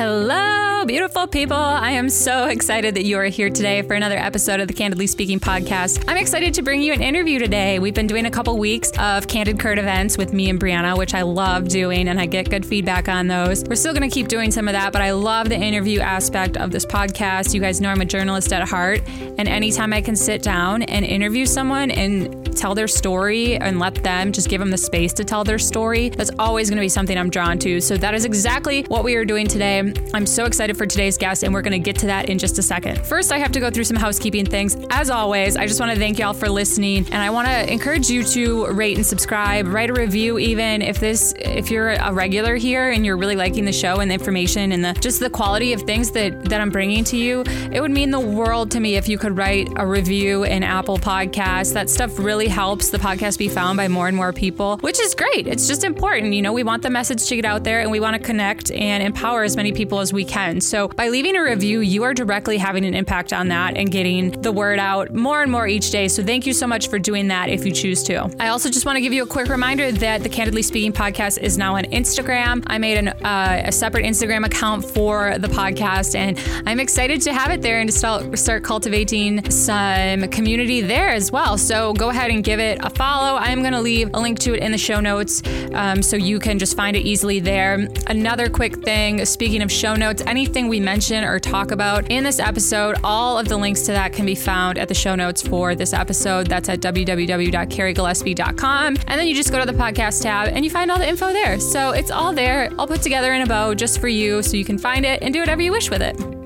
[0.00, 0.59] Hello,
[0.90, 1.56] beautiful people.
[1.56, 5.06] I am so excited that you are here today for another episode of the Candidly
[5.06, 6.04] Speaking podcast.
[6.08, 7.78] I'm excited to bring you an interview today.
[7.78, 11.14] We've been doing a couple weeks of Candid Curd events with me and Brianna, which
[11.14, 13.62] I love doing, and I get good feedback on those.
[13.62, 16.56] We're still going to keep doing some of that, but I love the interview aspect
[16.56, 17.54] of this podcast.
[17.54, 19.00] You guys know I'm a journalist at heart,
[19.38, 23.94] and anytime I can sit down and interview someone and tell their story and let
[23.94, 26.88] them just give them the space to tell their story, that's always going to be
[26.88, 27.80] something I'm drawn to.
[27.80, 29.94] So that is exactly what we are doing today.
[30.12, 32.58] I'm so excited for today's guest, and we're going to get to that in just
[32.58, 32.96] a second.
[33.04, 34.78] First, I have to go through some housekeeping things.
[34.88, 38.08] As always, I just want to thank y'all for listening, and I want to encourage
[38.08, 42.56] you to rate and subscribe, write a review, even if this, if you're a regular
[42.56, 45.74] here and you're really liking the show and the information and the just the quality
[45.74, 47.42] of things that that I'm bringing to you.
[47.70, 50.96] It would mean the world to me if you could write a review in Apple
[50.96, 51.74] Podcasts.
[51.74, 55.14] That stuff really helps the podcast be found by more and more people, which is
[55.14, 55.46] great.
[55.46, 56.32] It's just important.
[56.32, 58.70] You know, we want the message to get out there, and we want to connect
[58.70, 60.59] and empower as many people as we can.
[60.60, 64.30] So by leaving a review, you are directly having an impact on that and getting
[64.42, 66.08] the word out more and more each day.
[66.08, 68.30] So thank you so much for doing that if you choose to.
[68.38, 71.38] I also just want to give you a quick reminder that the Candidly Speaking podcast
[71.38, 72.62] is now on Instagram.
[72.66, 77.32] I made an, uh, a separate Instagram account for the podcast, and I'm excited to
[77.32, 81.58] have it there and to start, start cultivating some community there as well.
[81.58, 83.36] So go ahead and give it a follow.
[83.38, 86.38] I'm going to leave a link to it in the show notes um, so you
[86.38, 87.88] can just find it easily there.
[88.06, 92.40] Another quick thing speaking of show notes, anything we mention or talk about in this
[92.40, 95.76] episode, all of the links to that can be found at the show notes for
[95.76, 96.48] this episode.
[96.48, 98.96] That's at www.carriegillespie.com.
[99.06, 101.32] And then you just go to the podcast tab and you find all the info
[101.32, 101.60] there.
[101.60, 104.64] So it's all there, all put together in a bow just for you so you
[104.64, 106.39] can find it and do whatever you wish with it.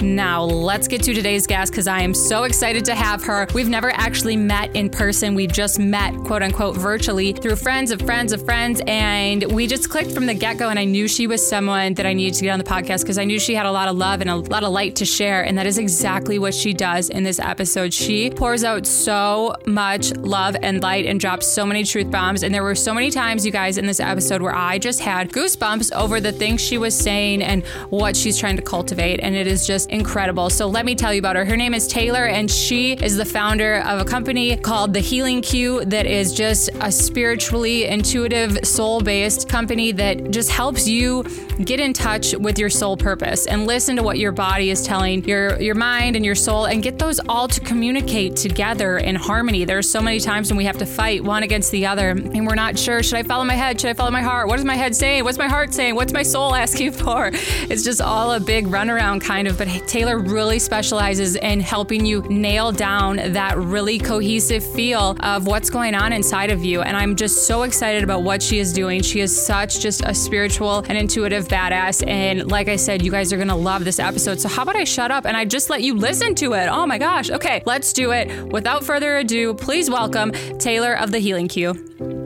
[0.00, 3.46] Now, let's get to today's guest because I am so excited to have her.
[3.54, 5.34] We've never actually met in person.
[5.34, 8.82] We've just met, quote unquote, virtually through friends of friends of friends.
[8.86, 10.68] And we just clicked from the get go.
[10.68, 13.18] And I knew she was someone that I needed to get on the podcast because
[13.18, 15.42] I knew she had a lot of love and a lot of light to share.
[15.42, 17.94] And that is exactly what she does in this episode.
[17.94, 22.42] She pours out so much love and light and drops so many truth bombs.
[22.42, 25.30] And there were so many times, you guys, in this episode where I just had
[25.30, 29.20] goosebumps over the things she was saying and what she's trying to cultivate.
[29.20, 30.50] And it is just incredible.
[30.50, 31.44] So let me tell you about her.
[31.44, 35.40] Her name is Taylor, and she is the founder of a company called The Healing
[35.40, 41.22] Q that is just a spiritually intuitive, soul based company that just helps you
[41.64, 45.24] get in touch with your soul purpose and listen to what your body is telling
[45.24, 49.64] your, your mind and your soul and get those all to communicate together in harmony.
[49.64, 52.46] There are so many times when we have to fight one against the other and
[52.46, 53.80] we're not sure should I follow my head?
[53.80, 54.48] Should I follow my heart?
[54.48, 55.22] What is my head saying?
[55.22, 55.94] What's my heart saying?
[55.94, 57.30] What's my soul asking for?
[57.32, 62.22] It's just all a big runaround kind of, but Taylor really specializes in helping you
[62.22, 66.82] nail down that really cohesive feel of what's going on inside of you.
[66.82, 69.02] And I'm just so excited about what she is doing.
[69.02, 72.06] She is such just a spiritual and intuitive badass.
[72.06, 74.40] And like I said, you guys are going to love this episode.
[74.40, 76.68] So how about I shut up and I just let you listen to it?
[76.68, 77.30] Oh my gosh.
[77.30, 78.52] Okay, let's do it.
[78.52, 82.23] Without further ado, please welcome Taylor of the Healing Q.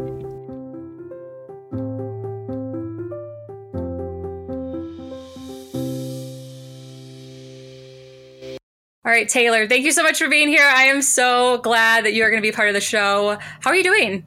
[9.09, 10.69] All right, Taylor, thank you so much for being here.
[10.71, 13.39] I am so glad that you are going to be part of the show.
[13.61, 14.27] How are you doing?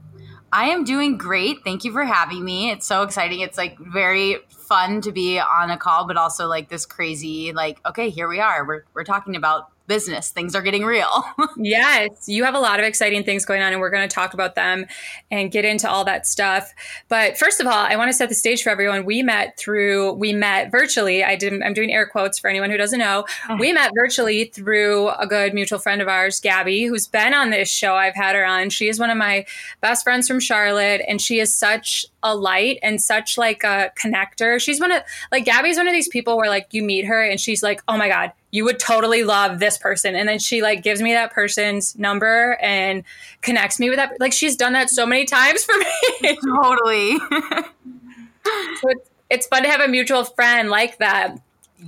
[0.52, 1.64] I am doing great.
[1.64, 2.72] Thank you for having me.
[2.72, 3.42] It's so exciting.
[3.42, 7.80] It's like very fun to be on a call, but also like this crazy, like,
[7.86, 8.66] okay, here we are.
[8.66, 10.30] We're, we're talking about business.
[10.30, 11.24] Things are getting real.
[11.58, 14.34] yes, you have a lot of exciting things going on, and we're going to talk
[14.34, 14.86] about them
[15.30, 16.74] and get into all that stuff.
[17.10, 19.06] But first of all, I want to set the stage for everyone.
[19.06, 21.24] We met through we met virtually.
[21.24, 21.62] I did.
[21.62, 23.26] I'm doing air quotes for anyone who doesn't know.
[23.50, 23.58] Oh.
[23.58, 27.70] We met virtually through a good mutual friend of ours, Gabby, who's been on this
[27.70, 27.96] show.
[27.96, 28.70] I've had her on.
[28.70, 29.46] She is one of my
[29.82, 34.60] best friends from Charlotte, and she is such a light and such like a connector.
[34.60, 37.40] She's one of like Gabby's one of these people where like you meet her and
[37.40, 40.84] she's like, "Oh my god, you would totally love this person." And then she like
[40.84, 43.04] gives me that person's number and
[43.42, 44.20] connects me with that.
[44.20, 45.74] Like she's done that so many times for
[46.22, 46.38] me.
[46.62, 47.18] totally.
[48.80, 51.38] so it's, it's fun to have a mutual friend like that.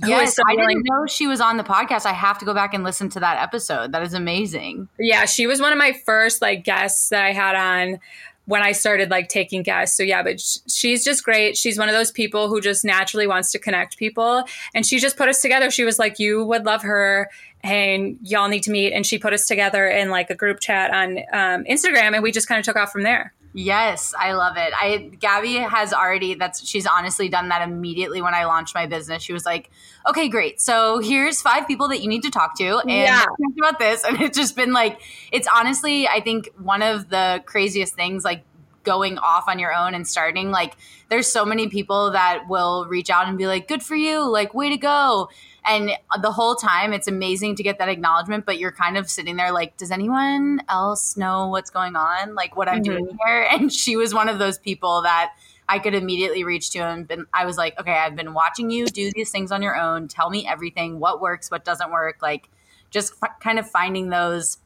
[0.04, 2.04] Yes, so I didn't know she was on the podcast.
[2.04, 3.92] I have to go back and listen to that episode.
[3.92, 4.88] That is amazing.
[4.98, 8.00] Yeah, she was one of my first like guests that I had on
[8.46, 9.96] when I started like taking guests.
[9.96, 11.56] So yeah, but sh- she's just great.
[11.56, 14.44] She's one of those people who just naturally wants to connect people.
[14.74, 15.70] And she just put us together.
[15.70, 17.30] She was like, you would love her
[17.62, 18.92] and y'all need to meet.
[18.92, 22.32] And she put us together in like a group chat on um, Instagram and we
[22.32, 23.32] just kind of took off from there.
[23.56, 24.72] Yes, I love it.
[24.76, 29.22] I Gabby has already that's she's honestly done that immediately when I launched my business.
[29.22, 29.70] She was like,
[30.08, 30.60] "Okay, great.
[30.60, 33.24] So here's five people that you need to talk to and yeah.
[33.60, 37.94] about this." And it's just been like it's honestly I think one of the craziest
[37.94, 38.44] things like
[38.82, 40.76] going off on your own and starting, like
[41.08, 44.54] there's so many people that will reach out and be like, good for you, like,
[44.54, 45.28] way to go.
[45.66, 49.36] And the whole time, it's amazing to get that acknowledgement, but you're kind of sitting
[49.36, 52.34] there like, does anyone else know what's going on?
[52.34, 52.92] Like, what I'm mm-hmm.
[52.92, 53.48] doing here?
[53.54, 55.32] And she was one of those people that
[55.68, 58.86] I could immediately reach to and been, I was like, okay, I've been watching you
[58.86, 60.08] do these things on your own.
[60.08, 62.18] Tell me everything, what works, what doesn't work.
[62.20, 62.50] Like,
[62.90, 64.58] just f- kind of finding those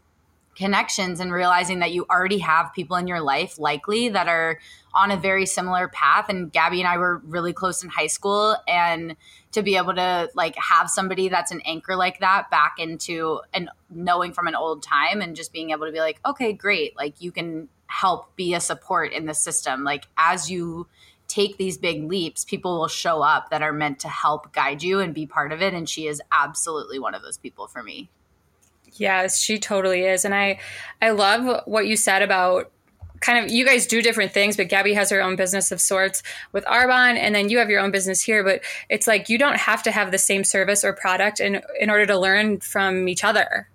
[0.59, 4.59] connections and realizing that you already have people in your life likely that are
[4.93, 6.29] on a very similar path.
[6.29, 9.15] And Gabby and I were really close in high school and
[9.53, 13.71] to be able to like have somebody that's an anchor like that back into and
[13.89, 17.15] knowing from an old time and just being able to be like okay great like
[17.21, 19.85] you can help be a support in the system.
[19.85, 20.89] Like as you
[21.29, 24.99] take these big leaps people will show up that are meant to help guide you
[24.99, 28.11] and be part of it and she is absolutely one of those people for me
[28.99, 30.25] Yes, she totally is.
[30.25, 30.59] And I
[31.01, 32.71] I love what you said about
[33.21, 36.23] kind of you guys do different things, but Gabby has her own business of sorts
[36.53, 38.45] with Arbonne, and then you have your own business here.
[38.45, 41.91] But it's like you don't have to have the same service or product in in
[41.91, 43.69] order to learn from each other.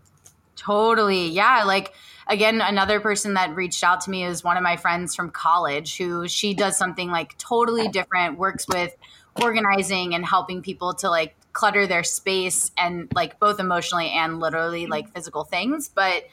[0.55, 1.29] Totally.
[1.29, 1.63] Yeah.
[1.63, 1.93] Like
[2.27, 5.97] again, another person that reached out to me is one of my friends from college
[5.97, 8.95] who she does something like totally different, works with
[9.41, 14.87] organizing and helping people to like clutter their space and like both emotionally and literally
[14.87, 15.87] like physical things.
[15.87, 16.25] But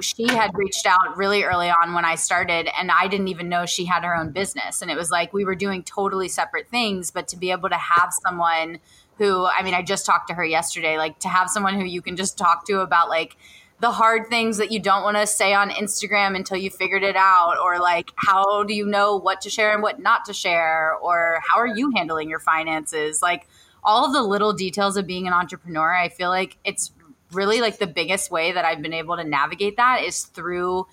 [0.00, 3.66] she had reached out really early on when I started, and I didn't even know
[3.66, 4.82] she had her own business.
[4.82, 7.76] And it was like we were doing totally separate things, but to be able to
[7.76, 8.78] have someone
[9.18, 12.00] who, I mean, I just talked to her yesterday, like to have someone who you
[12.00, 13.36] can just talk to about like
[13.80, 17.16] the hard things that you don't want to say on Instagram until you figured it
[17.16, 20.94] out, or like how do you know what to share and what not to share,
[21.02, 23.20] or how are you handling your finances?
[23.20, 23.48] Like
[23.82, 26.92] all of the little details of being an entrepreneur, I feel like it's
[27.32, 30.86] really like the biggest way that I've been able to navigate that is through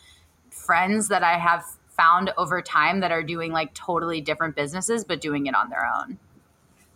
[0.50, 5.20] friends that I have found over time that are doing like totally different businesses, but
[5.20, 6.20] doing it on their own.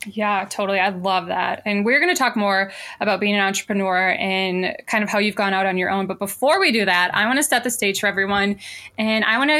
[0.05, 0.79] Yeah, totally.
[0.79, 1.61] I love that.
[1.65, 5.35] And we're going to talk more about being an entrepreneur and kind of how you've
[5.35, 6.07] gone out on your own.
[6.07, 8.57] But before we do that, I want to set the stage for everyone.
[8.97, 9.51] And I want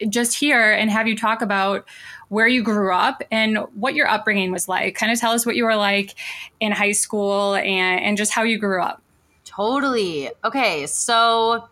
[0.00, 1.86] to just hear and have you talk about
[2.34, 4.96] where you grew up and what your upbringing was like.
[4.96, 6.16] Kind of tell us what you were like
[6.58, 9.00] in high school and, and just how you grew up.
[9.44, 10.30] Totally.
[10.44, 10.86] Okay.
[10.86, 11.68] So,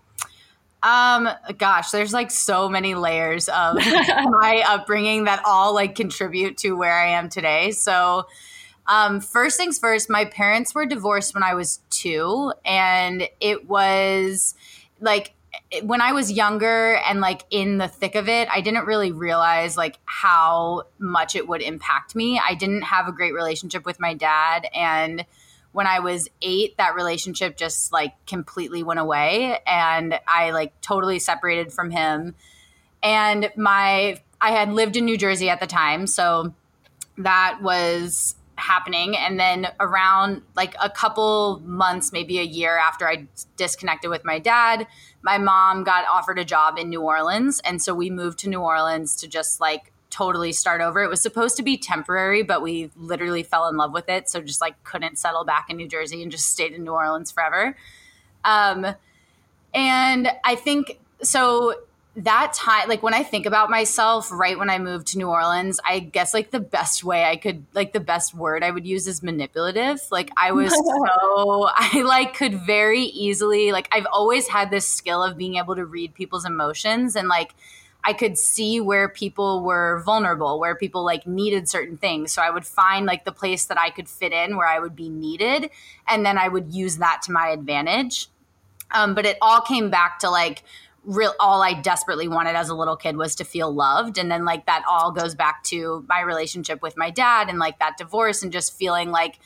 [0.84, 1.28] um,
[1.58, 6.96] gosh, there's like so many layers of my upbringing that all like contribute to where
[6.96, 7.72] I am today.
[7.72, 8.28] So,
[8.86, 14.54] um, first things first, my parents were divorced when I was two, and it was
[15.00, 15.34] like
[15.82, 19.76] when I was younger and like in the thick of it, I didn't really realize
[19.76, 22.40] like how much it would impact me.
[22.46, 25.24] I didn't have a great relationship with my dad and
[25.72, 31.18] when I was 8 that relationship just like completely went away and I like totally
[31.18, 32.34] separated from him.
[33.02, 36.52] And my I had lived in New Jersey at the time, so
[37.16, 39.16] that was happening.
[39.16, 43.26] And then around like a couple months maybe a year after i
[43.56, 44.86] disconnected with my dad
[45.22, 47.60] my mom got offered a job in new orleans.
[47.64, 51.02] And so we moved to new orleans to just like totally start over.
[51.02, 54.28] It was supposed to be temporary but we literally fell in love with it.
[54.30, 57.30] So just like couldn't settle back in new jersey and just stayed in new orleans
[57.30, 57.76] forever.
[58.44, 58.94] Um
[59.74, 61.74] and i think so
[62.14, 65.80] that time like when i think about myself right when i moved to new orleans
[65.84, 69.06] i guess like the best way i could like the best word i would use
[69.06, 74.70] is manipulative like i was so i like could very easily like i've always had
[74.70, 77.54] this skill of being able to read people's emotions and like
[78.04, 82.32] I could see where people were vulnerable, where people like needed certain things.
[82.32, 84.96] So I would find like the place that I could fit in where I would
[84.96, 85.70] be needed.
[86.08, 88.28] And then I would use that to my advantage.
[88.90, 90.64] Um, but it all came back to like
[91.04, 94.44] real all I desperately wanted as a little kid was to feel loved and then
[94.44, 98.42] like that all goes back to my relationship with my dad and like that divorce
[98.42, 99.38] and just feeling like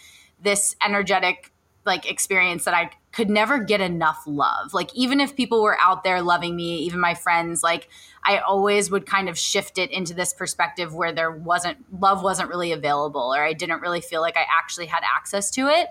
[0.42, 1.52] this energetic
[1.86, 4.74] like experience that I could never get enough love.
[4.74, 7.88] Like even if people were out there loving me, even my friends, like
[8.22, 12.50] I always would kind of shift it into this perspective where there wasn't love wasn't
[12.50, 15.88] really available or I didn't really feel like I actually had access to it.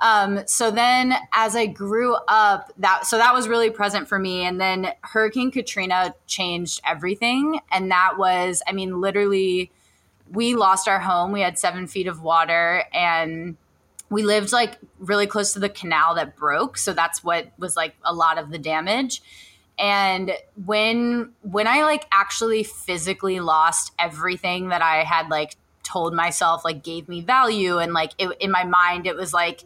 [0.00, 4.42] Um, so then as I grew up, that so that was really present for me.
[4.42, 7.60] And then Hurricane Katrina changed everything.
[7.70, 9.70] And that was, I mean, literally
[10.30, 11.32] we lost our home.
[11.32, 13.56] We had seven feet of water and
[14.08, 16.78] we lived like really close to the canal that broke.
[16.78, 19.22] So that's what was like a lot of the damage.
[19.78, 20.32] And
[20.66, 26.84] when when I like actually physically lost everything that I had like told myself like
[26.84, 29.64] gave me value and like it, in my mind it was like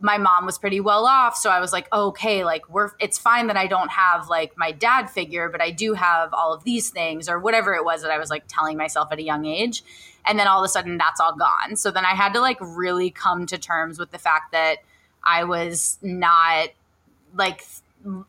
[0.00, 3.46] my mom was pretty well off so i was like okay like we're it's fine
[3.46, 6.90] that i don't have like my dad figure but i do have all of these
[6.90, 9.82] things or whatever it was that i was like telling myself at a young age.
[10.26, 11.76] And then all of a sudden that's all gone.
[11.76, 14.78] So then i had to like really come to terms with the fact that
[15.22, 16.68] i was not
[17.34, 17.62] like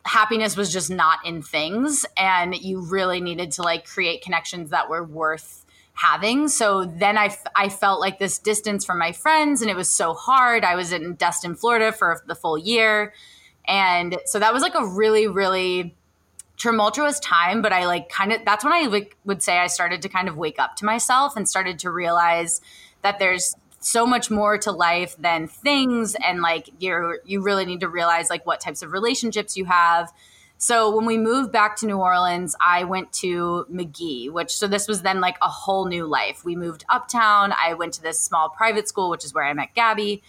[0.06, 2.06] happiness was just not in things.
[2.18, 5.65] And you really needed to like create connections that were worth
[5.96, 6.50] having.
[6.50, 10.14] So then I, I felt like this distance from my friends and it was so
[10.14, 10.64] hard.
[10.64, 13.14] I was in Destin, Florida for the full year.
[13.66, 15.96] And so that was like a really, really
[16.58, 17.62] tumultuous time.
[17.62, 20.38] But I like kind of, that's when I would say I started to kind of
[20.38, 22.60] wake up to myself and started to realize
[23.02, 26.16] that there's so much more to life than things.
[26.16, 30.12] And like you're, you really need to realize like what types of relationships you have
[30.66, 34.88] so when we moved back to New Orleans, I went to McGehee, which so this
[34.88, 36.44] was then like a whole new life.
[36.44, 37.54] We moved uptown.
[37.56, 40.24] I went to this small private school, which is where I met Gabby.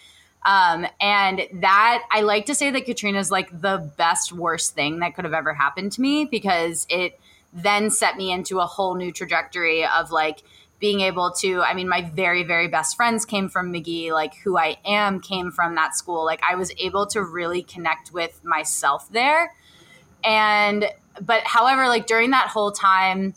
[0.45, 4.99] Um, and that I like to say that Katrina is like the best worst thing
[4.99, 7.19] that could have ever happened to me because it
[7.55, 10.43] then set me into a whole new trajectory of like
[10.79, 14.59] being able to i mean my very very best friends came from McGehee like who
[14.59, 19.11] i am came from that school like i was able to really connect with myself
[19.11, 19.55] there
[20.25, 20.87] and,
[21.21, 23.35] but however, like during that whole time,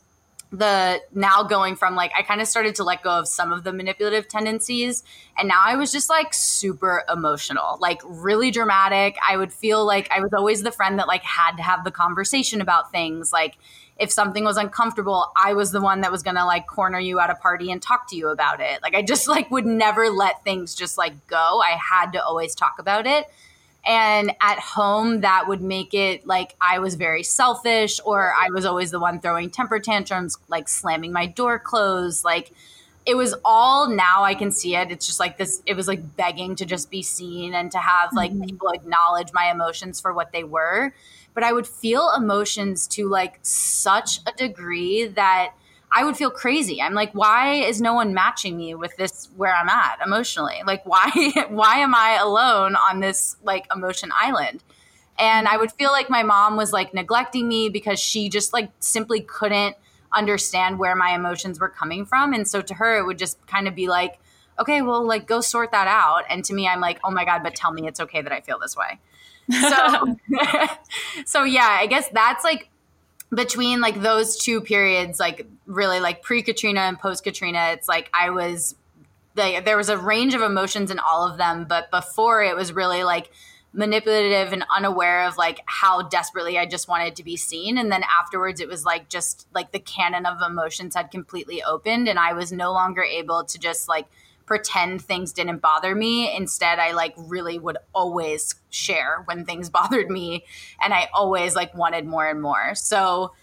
[0.52, 3.64] the now going from like I kind of started to let go of some of
[3.64, 5.04] the manipulative tendencies.
[5.38, 9.16] And now I was just like super emotional like really dramatic.
[9.28, 11.92] I would feel like I was always the friend that like had to have the
[11.92, 13.32] conversation about things.
[13.32, 13.58] Like
[14.00, 17.20] if something was uncomfortable I was the one that was going to like corner you
[17.20, 18.82] at a party and talk to you about it.
[18.82, 21.62] Like I just like would never let things just like go.
[21.64, 23.28] I had to always talk about it
[23.86, 28.66] and at home, that would make it like I was very selfish or I was
[28.66, 32.24] always the one throwing temper tantrums, like slamming my door closed.
[32.24, 32.52] Like
[33.06, 34.92] it was all now I can see it.
[34.92, 38.14] It's just like this, it was like begging to just be seen and to have
[38.14, 38.44] like mm-hmm.
[38.44, 40.94] people acknowledge my emotions for what they were.
[41.34, 45.54] But I would feel emotions to like such a degree that
[45.92, 46.82] I would feel crazy.
[46.82, 50.62] I'm like, why is no one matching me with this where I'm at emotionally?
[50.66, 51.10] Like, why
[51.50, 54.64] why am I alone on this like emotion island?
[55.18, 58.72] And I would feel like my mom was like neglecting me because she just like
[58.80, 59.76] simply couldn't
[60.14, 62.34] understand where my emotions were coming from.
[62.34, 64.20] And so to her, it would just kind of be like,
[64.60, 66.24] okay, well, like go sort that out.
[66.30, 68.42] And to me, I'm like, oh my God, but tell me it's okay that I
[68.42, 69.00] feel this way.
[69.52, 70.16] So,
[71.26, 72.69] so yeah, I guess that's like
[73.34, 78.10] between like those two periods, like really like pre Katrina and post Katrina, it's like
[78.14, 78.76] I was
[79.36, 82.74] like there was a range of emotions in all of them, but before it was
[82.74, 83.30] really like
[83.72, 87.78] manipulative and unaware of like how desperately I just wanted to be seen.
[87.78, 92.08] And then afterwards, it was like just like the canon of emotions had completely opened,
[92.08, 94.08] and I was no longer able to just like
[94.50, 96.36] pretend things didn't bother me.
[96.36, 100.44] Instead, I like really would always share when things bothered me
[100.82, 102.74] and I always like wanted more and more.
[102.74, 103.34] So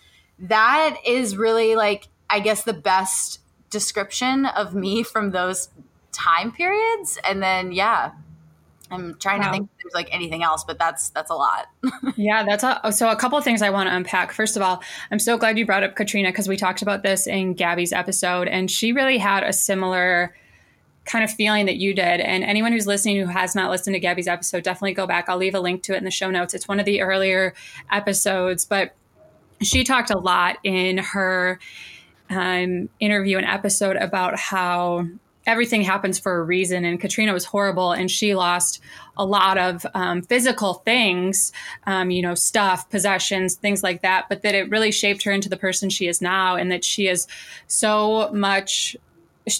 [0.40, 5.70] that is really like I guess the best description of me from those
[6.10, 8.10] time periods and then yeah,
[8.90, 9.46] I'm trying wow.
[9.46, 11.68] to think if there's like anything else, but that's that's a lot.
[12.16, 14.32] yeah, that's a, oh, so a couple of things I want to unpack.
[14.32, 17.26] First of all, I'm so glad you brought up Katrina because we talked about this
[17.26, 20.34] in Gabby's episode, and she really had a similar
[21.06, 22.20] kind of feeling that you did.
[22.20, 25.28] And anyone who's listening who has not listened to Gabby's episode, definitely go back.
[25.28, 26.52] I'll leave a link to it in the show notes.
[26.52, 27.54] It's one of the earlier
[27.90, 28.94] episodes, but
[29.62, 31.58] she talked a lot in her
[32.28, 35.06] um, interview and episode about how
[35.46, 36.84] everything happens for a reason.
[36.84, 38.80] And Katrina was horrible, and she lost
[39.16, 41.52] a lot of um, physical things,
[41.86, 44.26] um, you know, stuff, possessions, things like that.
[44.28, 47.06] But that it really shaped her into the person she is now, and that she
[47.06, 47.28] is
[47.68, 48.96] so much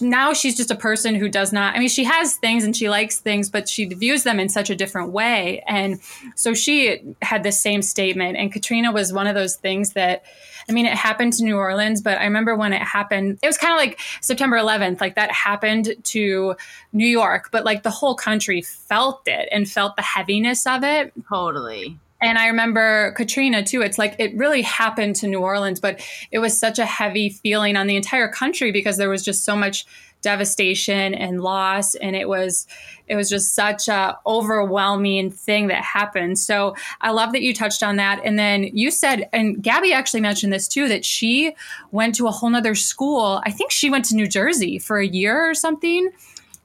[0.01, 2.89] now she's just a person who does not i mean she has things and she
[2.89, 5.63] likes things but she views them in such a different way.
[5.67, 6.01] And
[6.35, 8.37] so she had the same statement.
[8.37, 10.25] And katrina was one of those things that
[10.69, 13.57] i mean it happened to new orleans but i remember when it happened it was
[13.57, 16.57] kind of like september 11th like that happened to
[16.93, 21.13] new york but like the whole country felt it and felt the heaviness of it.
[21.29, 23.83] Totally and I remember Katrina too.
[23.83, 27.77] It's like it really happened to New Orleans, but it was such a heavy feeling
[27.77, 29.87] on the entire country because there was just so much
[30.23, 32.67] devastation and loss and it was
[33.07, 36.39] it was just such a overwhelming thing that happened.
[36.39, 38.21] So i love that you touched on that.
[38.25, 41.55] And then you said and gabby actually mentioned this too that she
[41.93, 43.41] went to a whole nother school.
[43.45, 46.11] I think she went to new jersey for a year or something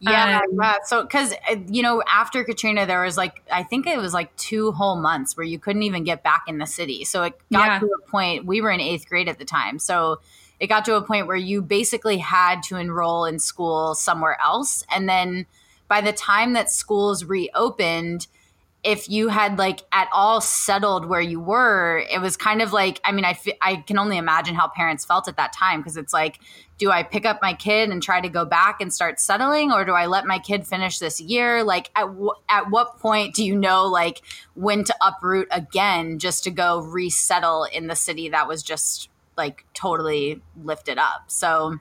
[0.02, 0.76] yeah, um, yeah.
[0.86, 4.36] So, because uh, you know, after Katrina, there was like I think it was like
[4.36, 7.06] two whole months where you couldn't even get back in the city.
[7.06, 7.80] So it got yeah.
[7.80, 8.46] to a point.
[8.46, 10.20] We were in eighth grade at the time, so
[10.60, 14.84] it got to a point where you basically had to enroll in school somewhere else,
[14.90, 15.46] and then
[15.88, 18.28] by the time that schools reopened,
[18.84, 23.00] if you had like at all settled where you were, it was kind of like,
[23.04, 25.98] I mean, I, f- I can only imagine how parents felt at that time because
[25.98, 26.40] it's like,
[26.80, 29.86] do I pick up my kid and try to go back and start settling or
[29.86, 31.64] do I let my kid finish this year?
[31.64, 34.24] Like at, w- at what point do you know like
[34.56, 39.64] when to uproot again just to go resettle in the city that was just like
[39.76, 41.26] totally lifted up?
[41.28, 41.78] So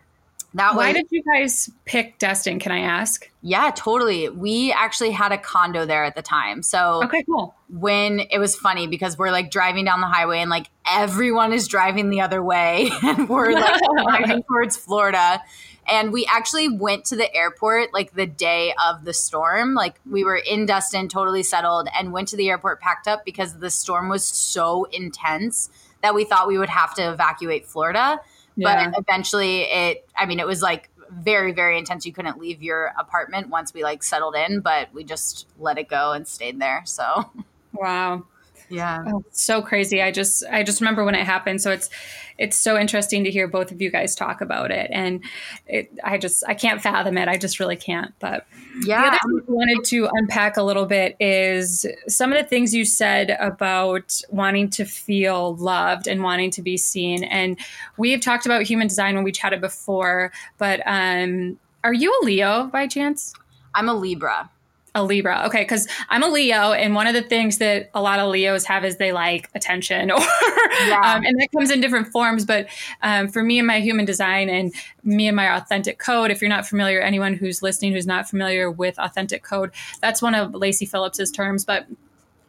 [0.54, 2.58] that Why did you guys pick Destin?
[2.58, 3.30] Can I ask?
[3.40, 4.28] Yeah, totally.
[4.28, 6.62] We actually had a condo there at the time.
[6.62, 7.54] So okay, cool.
[7.68, 11.68] When it was funny because we're like driving down the highway and like everyone is
[11.68, 15.40] driving the other way, and we're like driving towards Florida.
[15.88, 19.74] And we actually went to the airport like the day of the storm.
[19.74, 23.58] Like we were in Destin, totally settled, and went to the airport packed up because
[23.58, 25.70] the storm was so intense
[26.02, 28.20] that we thought we would have to evacuate Florida.
[28.60, 28.90] Yeah.
[28.90, 32.06] But eventually it, I mean, it was like very, very intense.
[32.06, 35.88] You couldn't leave your apartment once we like settled in, but we just let it
[35.88, 36.82] go and stayed there.
[36.84, 37.30] So,
[37.72, 38.24] wow.
[38.70, 39.02] Yeah.
[39.08, 40.00] Oh, so crazy.
[40.00, 41.60] I just I just remember when it happened.
[41.60, 41.90] So it's
[42.38, 44.88] it's so interesting to hear both of you guys talk about it.
[44.92, 45.22] And
[45.66, 47.28] it, I just I can't fathom it.
[47.28, 48.14] I just really can't.
[48.20, 48.46] But
[48.86, 49.02] yeah.
[49.02, 52.72] The other thing I wanted to unpack a little bit is some of the things
[52.72, 57.24] you said about wanting to feel loved and wanting to be seen.
[57.24, 57.58] And
[57.96, 62.24] we have talked about human design when we chatted before, but um are you a
[62.24, 63.34] Leo by chance?
[63.74, 64.50] I'm a Libra.
[64.94, 65.44] A Libra.
[65.46, 65.64] Okay.
[65.64, 66.72] Cause I'm a Leo.
[66.72, 70.10] And one of the things that a lot of Leos have is they like attention
[70.10, 71.00] or, yeah.
[71.04, 72.44] um, and that comes in different forms.
[72.44, 72.68] But
[73.02, 76.48] um, for me and my human design and me and my authentic code, if you're
[76.48, 79.70] not familiar, anyone who's listening who's not familiar with authentic code,
[80.00, 81.64] that's one of Lacy Phillips's terms.
[81.64, 81.86] But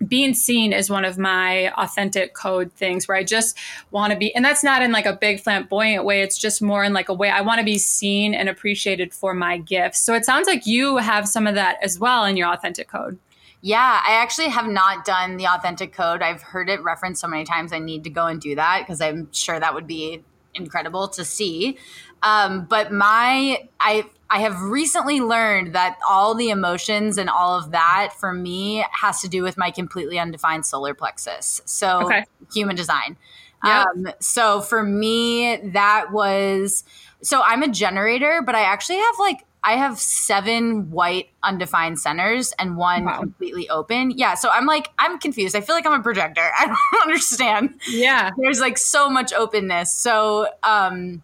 [0.07, 3.57] being seen is one of my authentic code things where I just
[3.91, 6.21] want to be, and that's not in like a big flamboyant way.
[6.21, 9.33] It's just more in like a way I want to be seen and appreciated for
[9.33, 10.01] my gifts.
[10.01, 13.19] So it sounds like you have some of that as well in your authentic code.
[13.63, 16.23] Yeah, I actually have not done the authentic code.
[16.23, 17.71] I've heard it referenced so many times.
[17.71, 20.23] I need to go and do that because I'm sure that would be
[20.55, 21.77] incredible to see.
[22.23, 27.71] Um, but my, I, I have recently learned that all the emotions and all of
[27.71, 31.61] that for me has to do with my completely undefined solar plexus.
[31.65, 32.25] So okay.
[32.53, 33.17] human design.
[33.63, 33.87] Yep.
[33.87, 36.83] Um, so for me, that was
[37.21, 42.51] so I'm a generator, but I actually have like I have seven white undefined centers
[42.57, 43.19] and one wow.
[43.19, 44.11] completely open.
[44.11, 44.33] Yeah.
[44.33, 45.55] So I'm like, I'm confused.
[45.55, 46.49] I feel like I'm a projector.
[46.57, 47.79] I don't understand.
[47.87, 48.31] Yeah.
[48.37, 49.93] There's like so much openness.
[49.93, 51.21] So um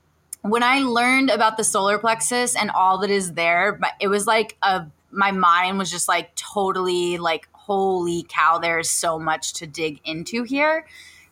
[0.49, 4.57] when I learned about the solar plexus and all that is there, it was like
[4.61, 9.99] a my mind was just like totally like holy cow there's so much to dig
[10.03, 10.85] into here.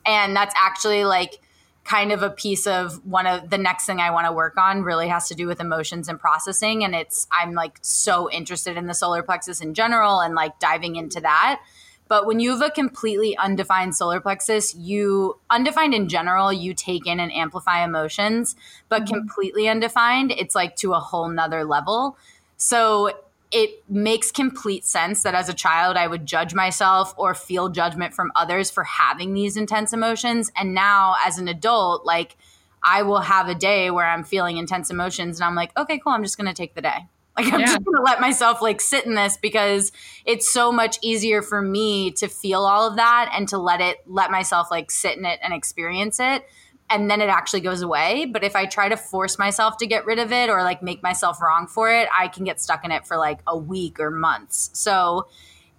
[0.06, 1.40] And that's actually like
[1.84, 4.82] kind of a piece of one of the next thing I want to work on
[4.82, 8.88] really has to do with emotions and processing and it's I'm like so interested in
[8.88, 11.62] the solar plexus in general and like diving into that.
[12.08, 17.08] But when you have a completely undefined solar plexus, you, undefined in general, you take
[17.08, 18.56] in and amplify emotions,
[18.90, 19.16] but mm-hmm.
[19.16, 22.18] completely undefined, it's like to a whole nother level.
[22.58, 23.12] So
[23.52, 28.14] it makes complete sense that as a child, I would judge myself or feel judgment
[28.14, 30.52] from others for having these intense emotions.
[30.56, 32.38] And now as an adult, like,
[32.84, 36.14] I will have a day where I'm feeling intense emotions and I'm like, okay, cool,
[36.14, 37.08] I'm just going to take the day.
[37.38, 37.66] Like I'm yeah.
[37.66, 39.92] just gonna let myself like sit in this because
[40.26, 43.98] it's so much easier for me to feel all of that and to let it
[44.08, 46.46] let myself like sit in it and experience it
[46.90, 48.26] and then it actually goes away.
[48.26, 51.02] But if I try to force myself to get rid of it or like make
[51.02, 54.12] myself wrong for it, I can get stuck in it for like a week or
[54.12, 54.70] months.
[54.74, 55.28] So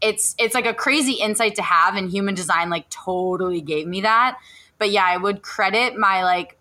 [0.01, 4.03] it's it's like a crazy insight to have and human design like totally gave me
[4.03, 4.39] that.
[4.79, 6.59] But yeah, I would credit my like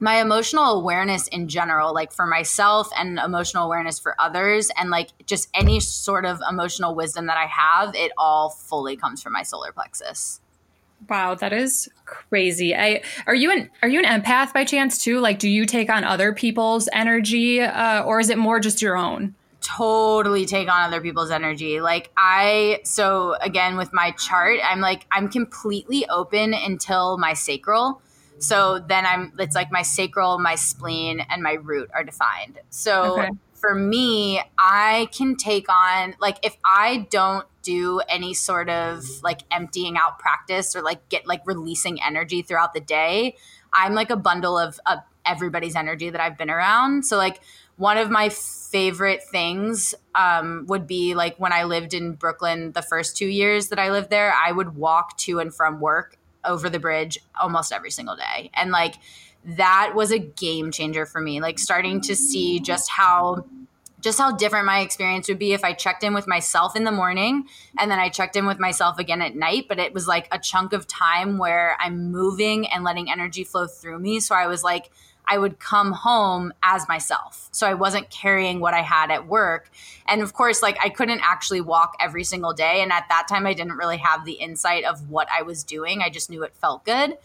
[0.00, 5.10] my emotional awareness in general, like for myself and emotional awareness for others, and like
[5.26, 9.42] just any sort of emotional wisdom that I have, it all fully comes from my
[9.42, 10.40] solar plexus.
[11.08, 12.74] Wow, that is crazy.
[12.74, 15.20] I are you an are you an empath by chance too?
[15.20, 18.96] Like, do you take on other people's energy, uh, or is it more just your
[18.96, 19.34] own?
[19.60, 21.80] Totally take on other people's energy.
[21.80, 28.00] Like I, so again with my chart, I'm like I'm completely open until my sacral.
[28.46, 32.58] So then I'm, it's like my sacral, my spleen, and my root are defined.
[32.70, 33.30] So okay.
[33.54, 39.40] for me, I can take on, like, if I don't do any sort of like
[39.50, 43.36] emptying out practice or like get like releasing energy throughout the day,
[43.72, 47.06] I'm like a bundle of, of everybody's energy that I've been around.
[47.06, 47.40] So, like,
[47.76, 52.82] one of my favorite things um, would be like when I lived in Brooklyn the
[52.82, 56.70] first two years that I lived there, I would walk to and from work over
[56.70, 58.50] the bridge almost every single day.
[58.54, 58.94] And like
[59.44, 63.44] that was a game changer for me, like starting to see just how
[64.00, 66.92] just how different my experience would be if I checked in with myself in the
[66.92, 69.64] morning and then I checked in with myself again at night.
[69.66, 73.66] But it was like a chunk of time where I'm moving and letting energy flow
[73.66, 74.20] through me.
[74.20, 74.90] So I was like,
[75.26, 77.48] I would come home as myself.
[77.52, 79.70] So I wasn't carrying what I had at work.
[80.06, 82.82] And of course, like I couldn't actually walk every single day.
[82.82, 86.02] And at that time, I didn't really have the insight of what I was doing.
[86.02, 87.16] I just knew it felt good.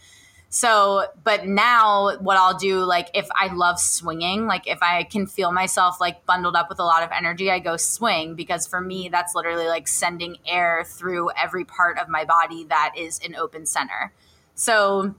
[0.52, 5.28] So, but now what I'll do, like if I love swinging, like if I can
[5.28, 8.80] feel myself like bundled up with a lot of energy, I go swing because for
[8.80, 13.36] me, that's literally like sending air through every part of my body that is an
[13.36, 14.12] open center.
[14.56, 15.14] So,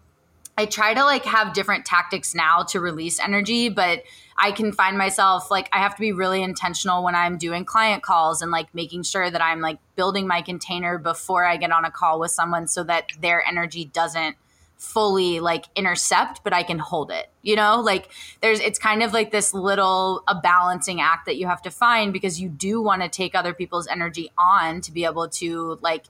[0.61, 4.03] I try to like have different tactics now to release energy, but
[4.37, 8.03] I can find myself like I have to be really intentional when I'm doing client
[8.03, 11.83] calls and like making sure that I'm like building my container before I get on
[11.83, 14.35] a call with someone so that their energy doesn't
[14.77, 17.79] fully like intercept but i can hold it you know?
[17.79, 18.09] Like
[18.41, 22.13] there's it's kind of like this little a balancing act that you have to find
[22.13, 26.05] because you do want to take other people's energy on to be able to like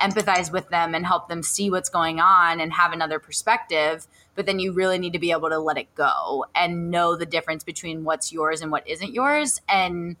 [0.00, 4.46] empathize with them and help them see what's going on and have another perspective but
[4.46, 7.62] then you really need to be able to let it go and know the difference
[7.62, 10.16] between what's yours and what isn't yours and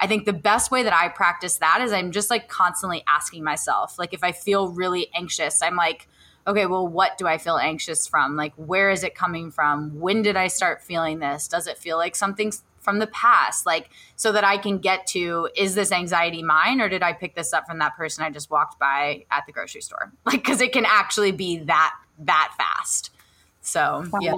[0.00, 3.44] I think the best way that I practice that is I'm just like constantly asking
[3.44, 6.08] myself like if I feel really anxious I'm like
[6.48, 8.34] okay, well, what do I feel anxious from?
[8.34, 10.00] Like, where is it coming from?
[10.00, 11.46] When did I start feeling this?
[11.46, 13.66] Does it feel like something's from the past?
[13.66, 17.34] Like, so that I can get to, is this anxiety mine or did I pick
[17.34, 20.10] this up from that person I just walked by at the grocery store?
[20.24, 23.10] Like, cause it can actually be that, that fast.
[23.60, 24.34] So, yeah.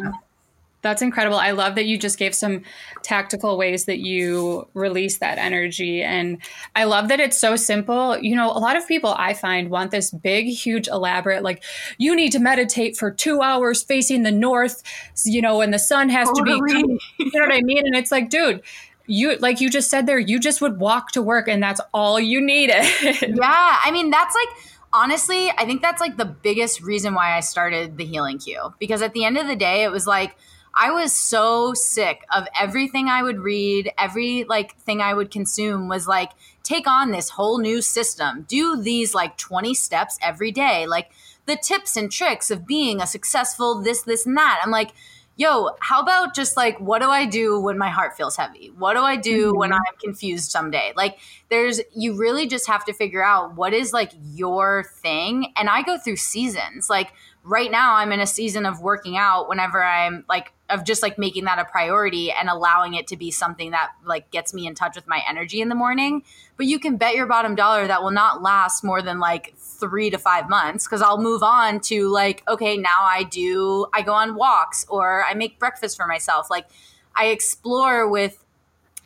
[0.83, 1.37] That's incredible.
[1.37, 2.63] I love that you just gave some
[3.03, 6.03] tactical ways that you release that energy.
[6.03, 6.39] And
[6.75, 8.19] I love that it's so simple.
[8.19, 11.63] You know, a lot of people I find want this big, huge, elaborate, like,
[11.99, 14.83] you need to meditate for two hours facing the north,
[15.25, 16.59] you know, and the sun has totally.
[16.73, 17.87] to be, you know what I mean?
[17.87, 18.63] And it's like, dude,
[19.07, 22.19] you like you just said there, you just would walk to work and that's all
[22.19, 22.85] you needed.
[23.03, 23.79] yeah.
[23.85, 24.57] I mean, that's like,
[24.93, 29.03] honestly, I think that's like the biggest reason why I started the healing queue because
[29.03, 30.37] at the end of the day, it was like,
[30.75, 35.89] I was so sick of everything I would read, every like thing I would consume
[35.89, 36.31] was like
[36.63, 38.47] take on this whole new system.
[38.49, 40.87] Do these like 20 steps every day.
[40.87, 41.11] Like
[41.47, 44.61] the tips and tricks of being a successful this this and that.
[44.63, 44.93] I'm like,
[45.37, 48.71] yo, how about just like what do I do when my heart feels heavy?
[48.79, 49.59] What do I do mm-hmm.
[49.59, 50.93] when I'm confused someday?
[50.97, 55.53] Like there's you really just have to figure out what is like your thing.
[55.57, 56.89] And I go through seasons.
[56.91, 61.03] Like right now I'm in a season of working out whenever I'm like of just
[61.03, 64.67] like making that a priority and allowing it to be something that like gets me
[64.67, 66.23] in touch with my energy in the morning.
[66.57, 70.11] But you can bet your bottom dollar that will not last more than like 3
[70.11, 74.13] to 5 months cuz I'll move on to like okay, now I do I go
[74.13, 76.51] on walks or I make breakfast for myself.
[76.51, 76.67] Like
[77.15, 78.45] I explore with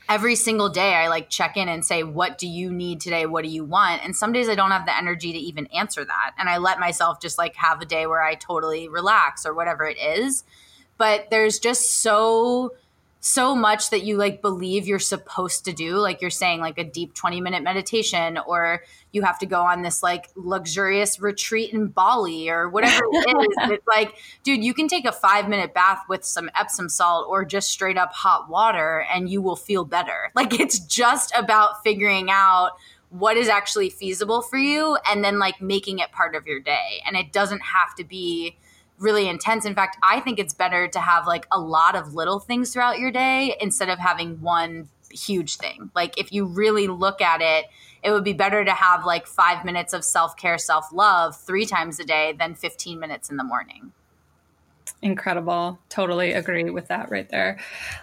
[0.08, 3.26] every single day I like check in and say, What do you need today?
[3.26, 4.04] What do you want?
[4.04, 6.32] And some days I don't have the energy to even answer that.
[6.38, 9.86] And I let myself just like have a day where I totally relax or whatever
[9.86, 10.44] it is.
[10.96, 12.72] But there's just so
[13.26, 15.96] so much that you like believe you're supposed to do.
[15.96, 19.80] Like you're saying like a deep 20 minute meditation or you have to go on
[19.80, 23.70] this like luxurious retreat in Bali or whatever it is.
[23.72, 27.46] It's like dude you can take a 5 minute bath with some epsom salt or
[27.46, 30.30] just straight up hot water and you will feel better.
[30.34, 32.72] Like it's just about figuring out
[33.08, 37.00] what is actually feasible for you and then like making it part of your day.
[37.06, 38.58] And it doesn't have to be
[39.04, 39.64] really intense.
[39.64, 42.98] In fact, I think it's better to have like a lot of little things throughout
[42.98, 45.90] your day instead of having one huge thing.
[45.94, 47.66] Like if you really look at it,
[48.02, 52.04] it would be better to have like 5 minutes of self-care, self-love 3 times a
[52.04, 53.92] day than 15 minutes in the morning.
[55.04, 55.78] Incredible.
[55.90, 57.58] Totally agree with that right there.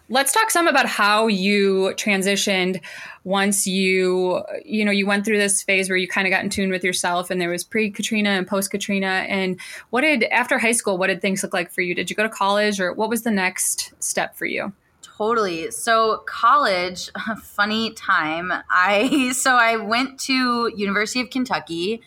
[0.08, 2.80] Let's talk some about how you transitioned
[3.24, 6.52] once you, you know, you went through this phase where you kind of got in
[6.52, 9.26] tune with yourself and there was pre Katrina and post Katrina.
[9.28, 9.60] And
[9.90, 11.96] what did, after high school, what did things look like for you?
[11.96, 14.72] Did you go to college or what was the next step for you?
[15.02, 15.72] Totally.
[15.72, 17.10] So college,
[17.42, 18.54] funny time.
[18.70, 22.04] I, so I went to University of Kentucky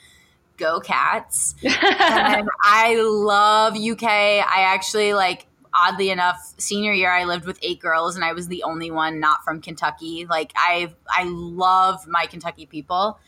[0.56, 7.46] go cats and i love uk i actually like oddly enough senior year i lived
[7.46, 10.26] with eight girls and i was the only one not from kentucky.
[10.28, 13.18] Like i i love my kentucky people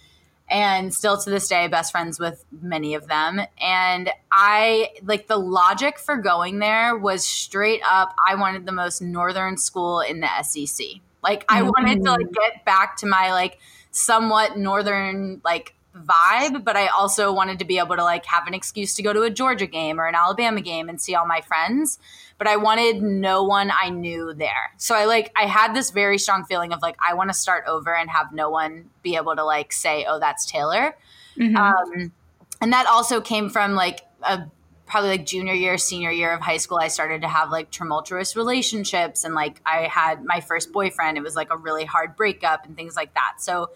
[0.48, 3.40] and still to this day best friends with many of them.
[3.60, 9.02] And i like the logic for going there was straight up i wanted the most
[9.02, 10.86] northern school in the sec
[11.22, 11.68] like i mm-hmm.
[11.68, 13.58] wanted to like get back to my like
[13.90, 18.54] somewhat northern like vibe, but I also wanted to be able to like have an
[18.54, 21.40] excuse to go to a Georgia game or an Alabama game and see all my
[21.40, 21.98] friends.
[22.38, 24.72] But I wanted no one I knew there.
[24.76, 27.64] So I like I had this very strong feeling of like I want to start
[27.66, 30.96] over and have no one be able to like say, "Oh, that's Taylor."
[31.38, 31.56] Mm-hmm.
[31.56, 32.12] Um,
[32.60, 34.46] and that also came from like a
[34.86, 38.36] probably like junior year, senior year of high school, I started to have like tumultuous
[38.36, 39.24] relationships.
[39.24, 42.76] And like I had my first boyfriend, it was like a really hard breakup and
[42.76, 43.34] things like that.
[43.38, 43.70] So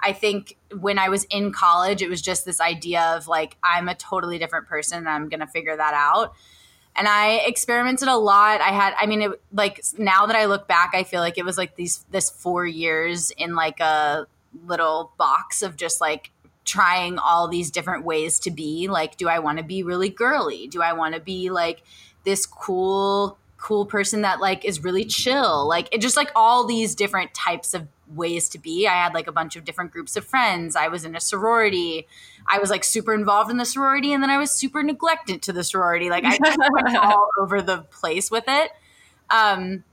[0.00, 3.88] I think when I was in college, it was just this idea of like, I'm
[3.88, 6.34] a totally different person and I'm going to figure that out.
[6.96, 8.60] And I experimented a lot.
[8.60, 11.44] I had, I mean, it, like now that I look back, I feel like it
[11.44, 14.26] was like these, this four years in like a
[14.66, 16.30] little box of just like
[16.64, 20.66] trying all these different ways to be like do i want to be really girly
[20.66, 21.82] do i want to be like
[22.24, 26.94] this cool cool person that like is really chill like it just like all these
[26.94, 28.86] different types of ways to be.
[28.86, 30.76] I had like a bunch of different groups of friends.
[30.76, 32.06] I was in a sorority.
[32.46, 35.52] I was like super involved in the sorority and then i was super neglected to
[35.52, 36.10] the sorority.
[36.10, 36.38] Like i
[36.70, 38.70] went all over the place with it.
[39.30, 39.84] Um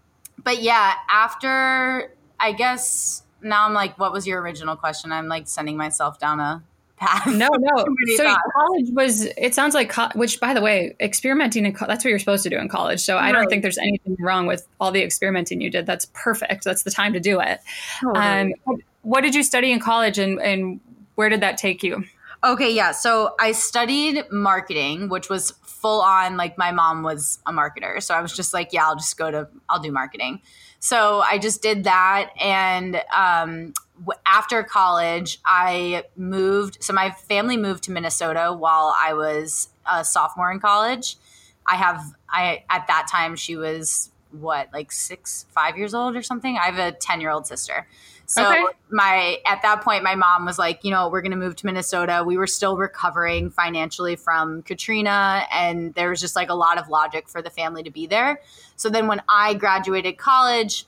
[0.43, 5.11] but yeah after i guess now I'm like, what was your original question?
[5.11, 6.63] I'm like sending myself down a
[7.01, 7.27] path.
[7.27, 7.85] No, no.
[8.15, 8.41] so thoughts.
[8.53, 9.25] college was.
[9.37, 12.43] It sounds like co- which, by the way, experimenting in co- that's what you're supposed
[12.43, 13.01] to do in college.
[13.01, 13.29] So right.
[13.29, 15.85] I don't think there's anything wrong with all the experimenting you did.
[15.85, 16.63] That's perfect.
[16.63, 17.59] That's the time to do it.
[17.99, 18.25] Totally.
[18.25, 18.53] Um,
[19.01, 20.79] what did you study in college, and and
[21.15, 22.05] where did that take you?
[22.43, 22.91] Okay, yeah.
[22.91, 28.01] So I studied marketing, which was full on like my mom was a marketer.
[28.01, 30.41] So I was just like, yeah, I'll just go to I'll do marketing.
[30.79, 32.31] So I just did that.
[32.39, 33.73] And um,
[34.25, 36.83] after college, I moved.
[36.83, 41.17] So my family moved to Minnesota while I was a sophomore in college.
[41.65, 46.21] I have, I, at that time, she was what, like six, five years old or
[46.21, 46.57] something?
[46.57, 47.87] I have a 10 year old sister.
[48.31, 48.63] So okay.
[48.89, 51.65] my at that point my mom was like, you know, we're going to move to
[51.65, 52.23] Minnesota.
[52.25, 56.87] We were still recovering financially from Katrina and there was just like a lot of
[56.87, 58.39] logic for the family to be there.
[58.77, 60.85] So then when I graduated college,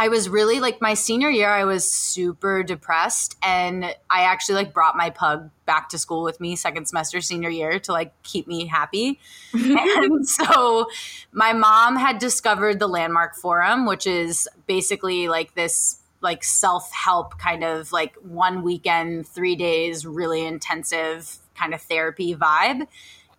[0.00, 3.36] I was really like my senior year, I was super depressed.
[3.42, 7.50] And I actually like brought my pug back to school with me second semester, senior
[7.50, 9.18] year to like keep me happy.
[9.52, 10.86] and so
[11.32, 17.62] my mom had discovered the Landmark Forum, which is basically like this like self-help kind
[17.62, 22.86] of like one weekend, three days, really intensive kind of therapy vibe.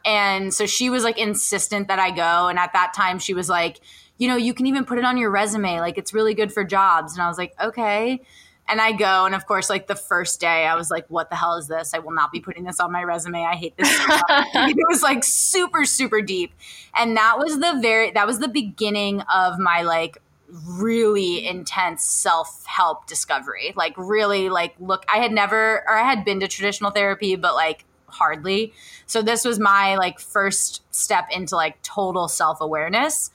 [0.05, 2.47] And so she was like insistent that I go.
[2.47, 3.79] And at that time, she was like,
[4.19, 5.79] you know, you can even put it on your resume.
[5.79, 7.13] Like it's really good for jobs.
[7.13, 8.21] And I was like, okay.
[8.67, 11.35] And I go, and of course, like the first day, I was like, what the
[11.35, 11.95] hell is this?
[11.95, 13.43] I will not be putting this on my resume.
[13.43, 13.89] I hate this.
[13.99, 16.53] it was like super, super deep.
[16.95, 20.21] And that was the very, that was the beginning of my like
[20.65, 26.39] really intense self-help discovery like really like look i had never or i had been
[26.39, 28.73] to traditional therapy but like hardly
[29.05, 33.29] so this was my like first step into like total self-awareness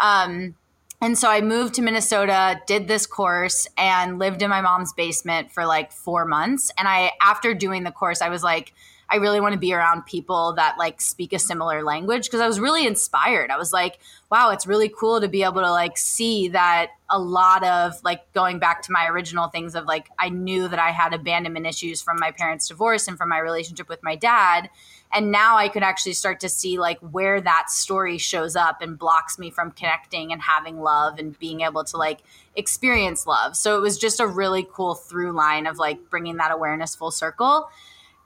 [0.00, 0.54] um
[1.00, 5.50] and so i moved to minnesota did this course and lived in my mom's basement
[5.50, 8.72] for like four months and i after doing the course i was like
[9.10, 12.46] I really want to be around people that like speak a similar language because I
[12.46, 13.50] was really inspired.
[13.50, 13.98] I was like,
[14.30, 18.30] wow, it's really cool to be able to like see that a lot of like
[18.34, 22.02] going back to my original things of like I knew that I had abandonment issues
[22.02, 24.68] from my parents' divorce and from my relationship with my dad.
[25.12, 28.98] And now I could actually start to see like where that story shows up and
[28.98, 32.20] blocks me from connecting and having love and being able to like
[32.56, 33.56] experience love.
[33.56, 37.10] So it was just a really cool through line of like bringing that awareness full
[37.10, 37.70] circle.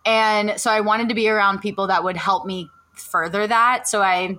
[0.05, 3.87] And so I wanted to be around people that would help me further that.
[3.87, 4.39] So I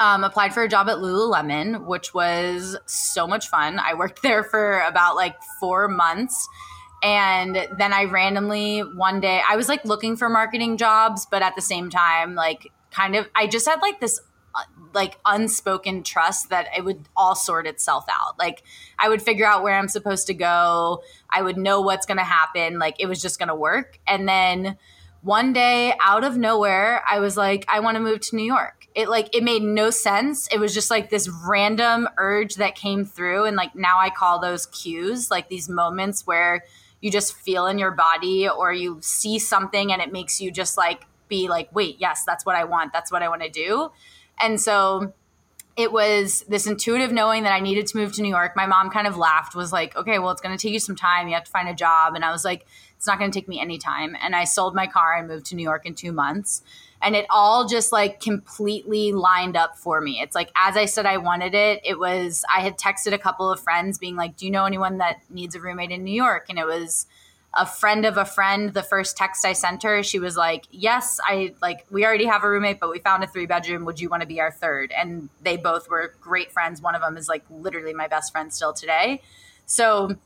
[0.00, 3.78] um, applied for a job at Lululemon, which was so much fun.
[3.78, 6.48] I worked there for about like four months.
[7.02, 11.54] And then I randomly one day, I was like looking for marketing jobs, but at
[11.56, 14.20] the same time, like kind of, I just had like this
[14.54, 18.38] uh, like unspoken trust that it would all sort itself out.
[18.38, 18.64] Like
[18.98, 21.02] I would figure out where I'm supposed to go.
[21.30, 22.78] I would know what's going to happen.
[22.78, 23.98] Like it was just going to work.
[24.06, 24.76] And then
[25.22, 28.88] one day out of nowhere, I was like, I want to move to New York.
[28.94, 30.48] It like it made no sense.
[30.48, 34.40] It was just like this random urge that came through and like now I call
[34.40, 36.64] those cues, like these moments where
[37.00, 40.76] you just feel in your body or you see something and it makes you just
[40.76, 42.92] like be like, "Wait, yes, that's what I want.
[42.92, 43.90] That's what I want to do."
[44.40, 45.12] And so
[45.76, 48.52] it was this intuitive knowing that I needed to move to New York.
[48.54, 50.96] My mom kind of laughed, was like, okay, well, it's going to take you some
[50.96, 51.28] time.
[51.28, 52.14] You have to find a job.
[52.14, 54.16] And I was like, it's not going to take me any time.
[54.20, 56.62] And I sold my car and moved to New York in two months.
[57.02, 60.20] And it all just like completely lined up for me.
[60.20, 61.80] It's like, as I said, I wanted it.
[61.84, 64.98] It was, I had texted a couple of friends being like, do you know anyone
[64.98, 66.46] that needs a roommate in New York?
[66.50, 67.06] And it was,
[67.52, 71.18] a friend of a friend, the first text I sent her, she was like, Yes,
[71.24, 73.84] I like, we already have a roommate, but we found a three bedroom.
[73.86, 74.92] Would you want to be our third?
[74.92, 76.80] And they both were great friends.
[76.80, 79.22] One of them is like literally my best friend still today.
[79.66, 80.16] So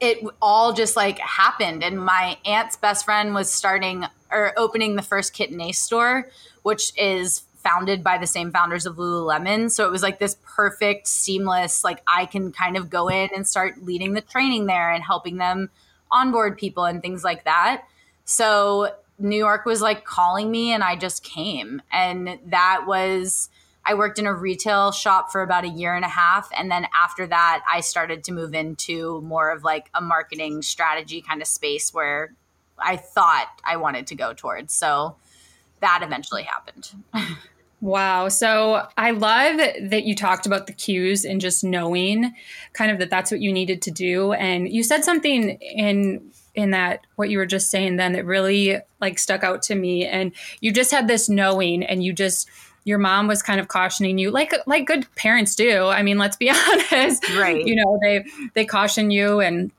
[0.00, 1.84] it all just like happened.
[1.84, 6.30] And my aunt's best friend was starting or opening the first Kit and Ace store,
[6.62, 9.70] which is founded by the same founders of Lululemon.
[9.70, 13.46] So it was like this perfect, seamless, like I can kind of go in and
[13.46, 15.70] start leading the training there and helping them
[16.10, 17.82] onboard people and things like that.
[18.24, 21.82] So New York was like calling me and I just came.
[21.90, 23.48] And that was,
[23.84, 26.48] I worked in a retail shop for about a year and a half.
[26.56, 31.20] And then after that, I started to move into more of like a marketing strategy
[31.20, 32.34] kind of space where
[32.78, 34.74] I thought I wanted to go towards.
[34.74, 35.16] So
[35.80, 36.90] that eventually happened.
[37.80, 38.28] Wow.
[38.28, 42.34] So I love that you talked about the cues and just knowing
[42.72, 44.32] kind of that that's what you needed to do.
[44.32, 48.78] And you said something in in that what you were just saying then that really
[48.98, 50.06] like stuck out to me.
[50.06, 52.48] And you just had this knowing and you just
[52.84, 55.86] your mom was kind of cautioning you like like good parents do.
[55.86, 56.50] I mean, let's be
[56.92, 57.28] honest.
[57.36, 57.64] Right.
[57.66, 59.70] You know, they they caution you and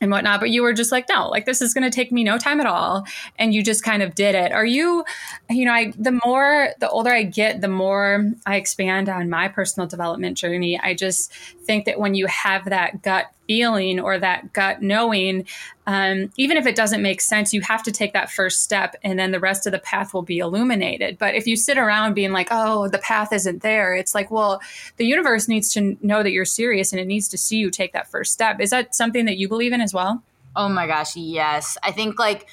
[0.00, 2.24] and whatnot, but you were just like, no, like this is going to take me
[2.24, 3.04] no time at all.
[3.38, 4.52] And you just kind of did it.
[4.52, 5.04] Are you,
[5.50, 9.48] you know, I, the more, the older I get, the more I expand on my
[9.48, 10.78] personal development journey.
[10.78, 15.46] I just think that when you have that gut feeling or that gut knowing,
[15.86, 19.18] um, even if it doesn't make sense, you have to take that first step and
[19.18, 21.18] then the rest of the path will be illuminated.
[21.18, 24.60] But if you sit around being like, oh, the path isn't there, it's like, well,
[24.98, 27.94] the universe needs to know that you're serious and it needs to see you take
[27.94, 28.60] that first step.
[28.60, 30.22] Is that something that you believe in as well?
[30.54, 31.78] Oh my gosh, yes.
[31.82, 32.46] I think like,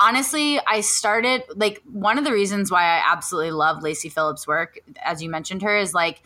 [0.00, 4.80] honestly, I started like one of the reasons why I absolutely love Lacy Phillips' work,
[5.00, 6.22] as you mentioned her, is like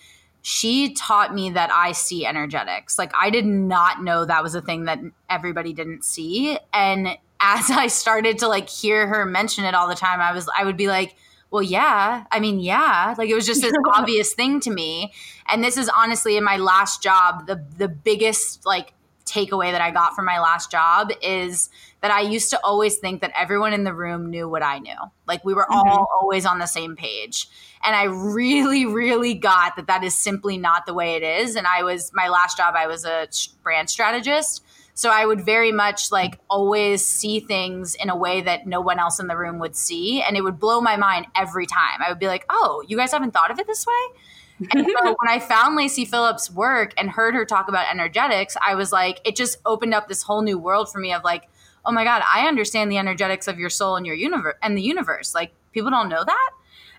[0.47, 2.99] she taught me that I see energetics.
[2.99, 4.99] Like I did not know that was a thing that
[5.31, 6.59] everybody didn't see.
[6.71, 10.47] And as I started to like hear her mention it all the time, I was
[10.55, 11.17] I would be like,
[11.51, 12.25] well, yeah.
[12.31, 13.15] I mean, yeah.
[13.17, 15.15] Like it was just this obvious thing to me.
[15.49, 18.93] And this is honestly in my last job, the the biggest like
[19.27, 21.71] takeaway that I got from my last job is
[22.03, 24.97] that I used to always think that everyone in the room knew what I knew.
[25.27, 25.89] Like we were mm-hmm.
[25.89, 27.49] all always on the same page.
[27.83, 31.57] And I really, really got that that is simply not the way it is.
[31.57, 33.29] And I was, my last job, I was a
[33.63, 34.63] brand strategist.
[34.95, 38.99] So I would very much like always see things in a way that no one
[38.99, 40.23] else in the room would see.
[40.23, 42.01] And it would blow my mind every time.
[42.05, 44.21] I would be like, oh, you guys haven't thought of it this way?
[44.59, 45.07] And so mm-hmm.
[45.07, 49.21] when I found Lacy Phillips' work and heard her talk about energetics, I was like,
[49.25, 51.49] it just opened up this whole new world for me of like,
[51.85, 54.83] oh my God, I understand the energetics of your soul and your universe and the
[54.83, 55.35] universe.
[55.35, 56.51] Like people don't know that.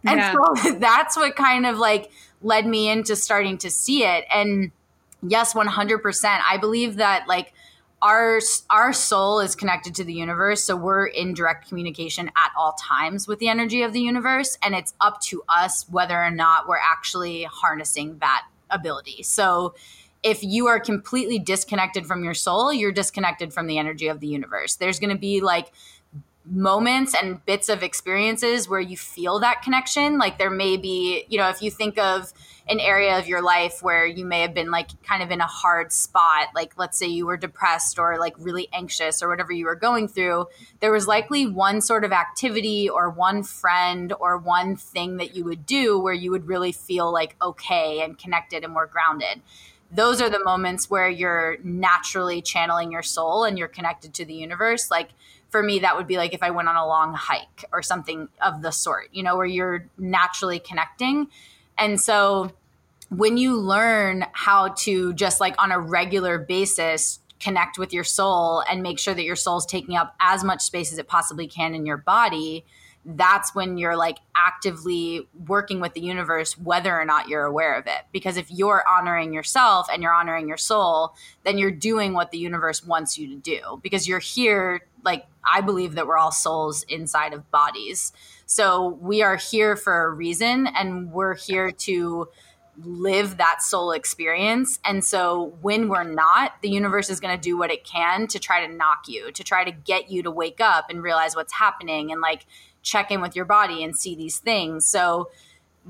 [0.03, 0.33] And yeah.
[0.33, 4.25] so that's what kind of like led me into starting to see it.
[4.33, 4.71] And
[5.23, 6.41] yes, 100%.
[6.47, 7.53] I believe that like
[8.01, 12.73] our our soul is connected to the universe so we're in direct communication at all
[12.73, 16.67] times with the energy of the universe and it's up to us whether or not
[16.67, 19.73] we're actually harnessing that ability so
[20.23, 24.27] if you are completely disconnected from your soul you're disconnected from the energy of the
[24.27, 25.71] universe there's going to be like
[26.45, 30.17] moments and bits of experiences where you feel that connection.
[30.17, 32.31] Like there may be, you know, if you think of
[32.67, 35.45] an area of your life where you may have been like kind of in a
[35.45, 39.65] hard spot, like let's say you were depressed or like really anxious or whatever you
[39.65, 40.47] were going through,
[40.79, 45.43] there was likely one sort of activity or one friend or one thing that you
[45.43, 49.41] would do where you would really feel like okay and connected and more grounded
[49.91, 54.33] those are the moments where you're naturally channeling your soul and you're connected to the
[54.33, 54.89] universe.
[54.89, 55.09] Like
[55.49, 58.27] for me, that would be like if I went on a long hike or something
[58.41, 61.27] of the sort, you know, where you're naturally connecting.
[61.77, 62.51] And so
[63.09, 68.63] when you learn how to just like on a regular basis connect with your soul
[68.69, 71.47] and make sure that your soul is taking up as much space as it possibly
[71.47, 72.65] can in your body,
[73.05, 77.85] that's when you're like actively working with the universe, whether or not you're aware of
[77.85, 78.01] it.
[78.11, 82.39] Because if you're honoring yourself and you're honoring your soul, then you're doing what the
[82.39, 84.81] universe wants you to do because you're here.
[85.03, 88.11] Like, I believe that we're all souls inside of bodies.
[88.45, 92.29] So we are here for a reason and we're here to
[92.83, 94.79] live that soul experience.
[94.83, 98.39] And so when we're not, the universe is going to do what it can to
[98.39, 101.53] try to knock you, to try to get you to wake up and realize what's
[101.53, 102.45] happening and like
[102.83, 104.85] check in with your body and see these things.
[104.85, 105.29] So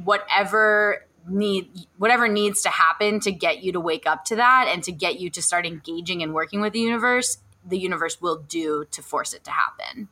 [0.04, 4.84] whatever need whatever needs to happen to get you to wake up to that and
[4.84, 8.86] to get you to start engaging and working with the universe, the universe will do
[8.92, 10.08] to force it to happen.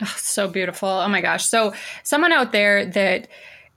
[0.00, 0.88] Oh, so beautiful.
[0.88, 1.46] Oh my gosh.
[1.46, 3.28] So someone out there that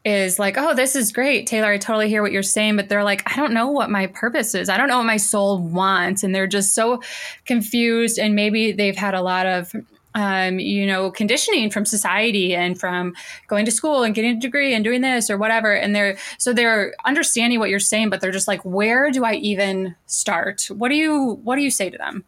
[0.03, 1.71] is like, oh, this is great, Taylor.
[1.71, 4.55] I totally hear what you're saying, but they're like, I don't know what my purpose
[4.55, 4.69] is.
[4.69, 6.23] I don't know what my soul wants.
[6.23, 7.01] And they're just so
[7.45, 8.17] confused.
[8.17, 9.75] And maybe they've had a lot of,
[10.15, 13.13] um, you know, conditioning from society and from
[13.47, 15.73] going to school and getting a degree and doing this or whatever.
[15.73, 19.35] And they're, so they're understanding what you're saying, but they're just like, where do I
[19.35, 20.67] even start?
[20.69, 22.25] What do you, what do you say to them?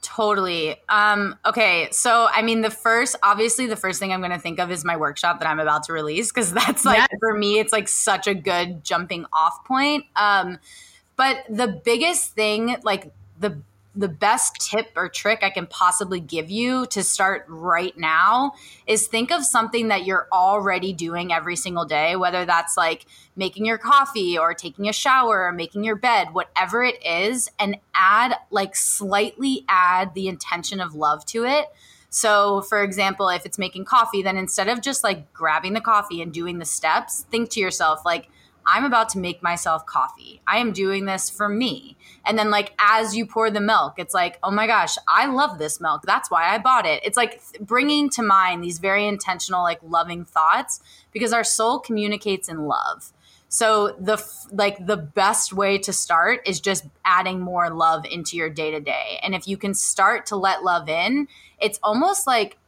[0.00, 0.76] Totally.
[0.88, 1.88] Um, okay.
[1.90, 4.84] So, I mean, the first, obviously, the first thing I'm going to think of is
[4.84, 7.08] my workshop that I'm about to release because that's like, yes.
[7.20, 10.04] for me, it's like such a good jumping off point.
[10.14, 10.58] Um,
[11.16, 13.60] but the biggest thing, like the
[13.98, 18.52] the best tip or trick I can possibly give you to start right now
[18.86, 23.66] is think of something that you're already doing every single day, whether that's like making
[23.66, 28.36] your coffee or taking a shower or making your bed, whatever it is, and add
[28.52, 31.66] like slightly add the intention of love to it.
[32.08, 36.22] So, for example, if it's making coffee, then instead of just like grabbing the coffee
[36.22, 38.30] and doing the steps, think to yourself, like,
[38.68, 40.42] I'm about to make myself coffee.
[40.46, 41.96] I am doing this for me.
[42.26, 45.58] And then, like, as you pour the milk, it's like, oh my gosh, I love
[45.58, 46.02] this milk.
[46.02, 47.00] That's why I bought it.
[47.02, 50.80] It's like bringing to mind these very intentional, like, loving thoughts
[51.12, 53.12] because our soul communicates in love.
[53.48, 58.50] So the like the best way to start is just adding more love into your
[58.50, 59.18] day to day.
[59.22, 62.58] And if you can start to let love in, it's almost like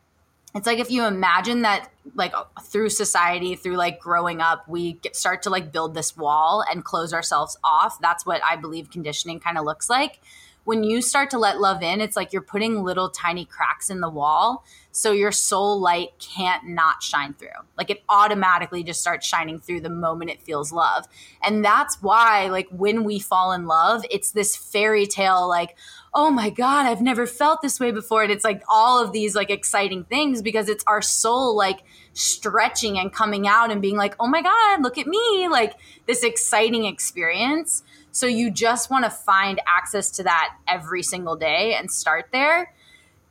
[0.55, 5.15] it's like if you imagine that like through society through like growing up we get,
[5.15, 8.01] start to like build this wall and close ourselves off.
[8.01, 10.21] That's what i believe conditioning kind of looks like.
[10.65, 14.01] When you start to let love in it's like you're putting little tiny cracks in
[14.01, 19.26] the wall so your soul light can't not shine through like it automatically just starts
[19.26, 21.07] shining through the moment it feels love
[21.43, 25.76] and that's why like when we fall in love it's this fairy tale like
[26.12, 28.22] oh my God, I've never felt this way before.
[28.22, 31.84] And it's like all of these like exciting things because it's our soul like
[32.14, 35.49] stretching and coming out and being like, oh my God, look at me.
[35.49, 35.74] Like
[36.07, 37.82] this exciting experience.
[38.12, 42.74] So you just want to find access to that every single day and start there.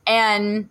[0.06, 0.70] And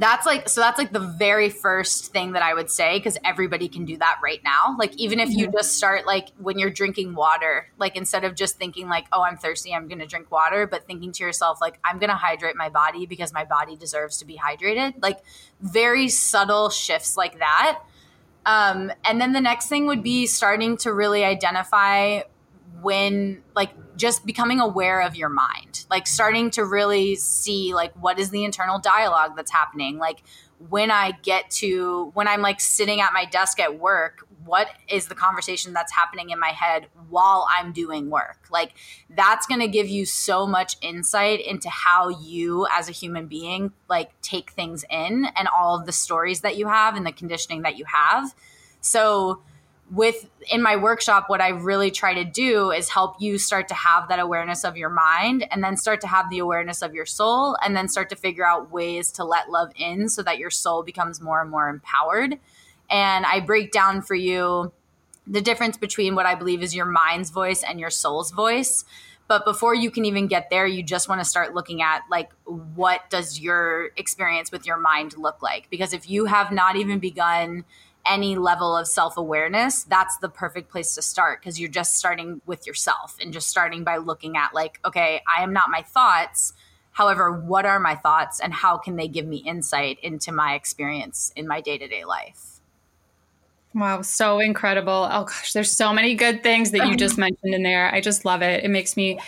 [0.00, 3.68] that's like so that's like the very first thing that i would say because everybody
[3.68, 5.56] can do that right now like even if you mm-hmm.
[5.56, 9.36] just start like when you're drinking water like instead of just thinking like oh i'm
[9.36, 13.06] thirsty i'm gonna drink water but thinking to yourself like i'm gonna hydrate my body
[13.06, 15.18] because my body deserves to be hydrated like
[15.60, 17.80] very subtle shifts like that
[18.46, 22.20] um, and then the next thing would be starting to really identify
[22.80, 28.18] when like just becoming aware of your mind like starting to really see like what
[28.18, 29.98] is the internal dialogue that's happening?
[29.98, 30.22] Like
[30.68, 35.06] when i get to when i'm like sitting at my desk at work what is
[35.06, 38.46] the conversation that's happening in my head while i'm doing work?
[38.50, 38.72] Like
[39.10, 43.72] that's going to give you so much insight into how you as a human being
[43.88, 47.62] like take things in and all of the stories that you have and the conditioning
[47.62, 48.34] that you have.
[48.80, 49.42] So
[49.90, 53.74] with in my workshop what i really try to do is help you start to
[53.74, 57.06] have that awareness of your mind and then start to have the awareness of your
[57.06, 60.50] soul and then start to figure out ways to let love in so that your
[60.50, 62.38] soul becomes more and more empowered.
[62.90, 64.72] And i break down for you
[65.26, 68.84] the difference between what i believe is your mind's voice and your soul's voice.
[69.26, 72.30] But before you can even get there you just want to start looking at like
[72.44, 75.70] what does your experience with your mind look like?
[75.70, 77.64] Because if you have not even begun
[78.08, 82.40] any level of self awareness, that's the perfect place to start because you're just starting
[82.46, 86.54] with yourself and just starting by looking at, like, okay, I am not my thoughts.
[86.92, 91.32] However, what are my thoughts and how can they give me insight into my experience
[91.36, 92.47] in my day to day life?
[93.74, 95.08] Wow, so incredible.
[95.10, 97.92] Oh gosh, there's so many good things that you just mentioned in there.
[97.94, 98.64] I just love it.
[98.64, 99.18] It makes me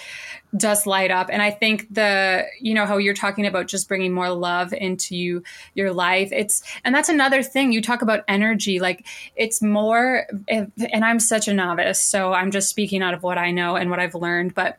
[0.57, 4.13] just light up and i think the you know how you're talking about just bringing
[4.13, 5.43] more love into you,
[5.75, 11.05] your life it's and that's another thing you talk about energy like it's more and
[11.05, 14.01] i'm such a novice so i'm just speaking out of what i know and what
[14.01, 14.77] i've learned but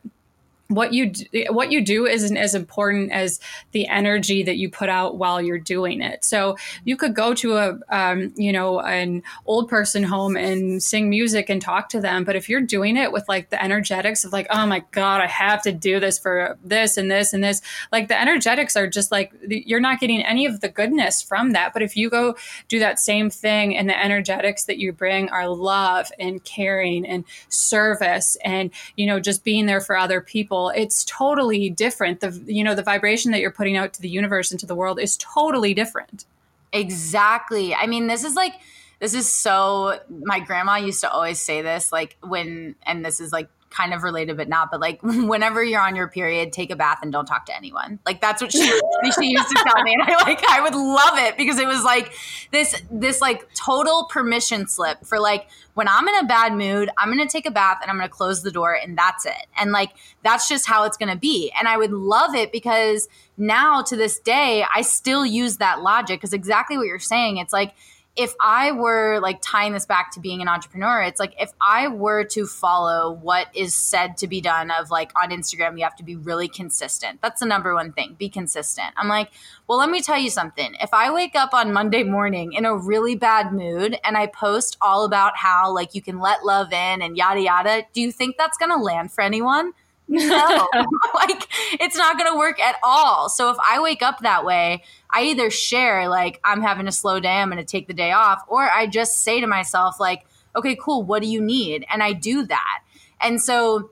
[0.74, 3.40] what you do, what you do isn't as important as
[3.72, 6.24] the energy that you put out while you're doing it.
[6.24, 11.10] So you could go to a um, you know an old person home and sing
[11.10, 14.32] music and talk to them, but if you're doing it with like the energetics of
[14.32, 17.62] like oh my god I have to do this for this and this and this,
[17.90, 21.72] like the energetics are just like you're not getting any of the goodness from that.
[21.72, 22.36] But if you go
[22.68, 27.24] do that same thing and the energetics that you bring are love and caring and
[27.48, 32.20] service and you know just being there for other people it's totally different.
[32.20, 34.74] The you know the vibration that you're putting out to the universe and to the
[34.74, 36.24] world is totally different.
[36.72, 37.74] Exactly.
[37.74, 38.54] I mean, this is like
[39.00, 43.32] this is so my grandma used to always say this like when and this is
[43.32, 46.76] like kind of related but not but like whenever you're on your period take a
[46.76, 47.98] bath and don't talk to anyone.
[48.06, 48.60] Like that's what she,
[49.20, 51.82] she used to tell me and i like i would love it because it was
[51.82, 52.12] like
[52.50, 57.08] this this like total permission slip for like when i'm in a bad mood i'm
[57.08, 59.46] gonna take a bath and i'm gonna close the door and that's it.
[59.58, 59.90] And like
[60.22, 61.52] that's just how it's gonna be.
[61.58, 66.20] And i would love it because now to this day i still use that logic
[66.20, 67.74] because exactly what you're saying it's like
[68.14, 71.88] if I were like tying this back to being an entrepreneur, it's like if I
[71.88, 75.96] were to follow what is said to be done of like on Instagram, you have
[75.96, 77.20] to be really consistent.
[77.22, 78.88] That's the number one thing, be consistent.
[78.96, 79.30] I'm like,
[79.66, 80.74] well, let me tell you something.
[80.80, 84.76] If I wake up on Monday morning in a really bad mood and I post
[84.82, 88.36] all about how like you can let love in and yada yada, do you think
[88.36, 89.72] that's going to land for anyone?
[90.08, 90.68] No,
[91.14, 91.48] like
[91.80, 93.28] it's not going to work at all.
[93.28, 97.20] So if I wake up that way, I either share like I'm having a slow
[97.20, 100.24] day, I'm to take the day off, or I just say to myself like,
[100.54, 101.86] okay, cool, what do you need?
[101.90, 102.82] And I do that.
[103.20, 103.90] And so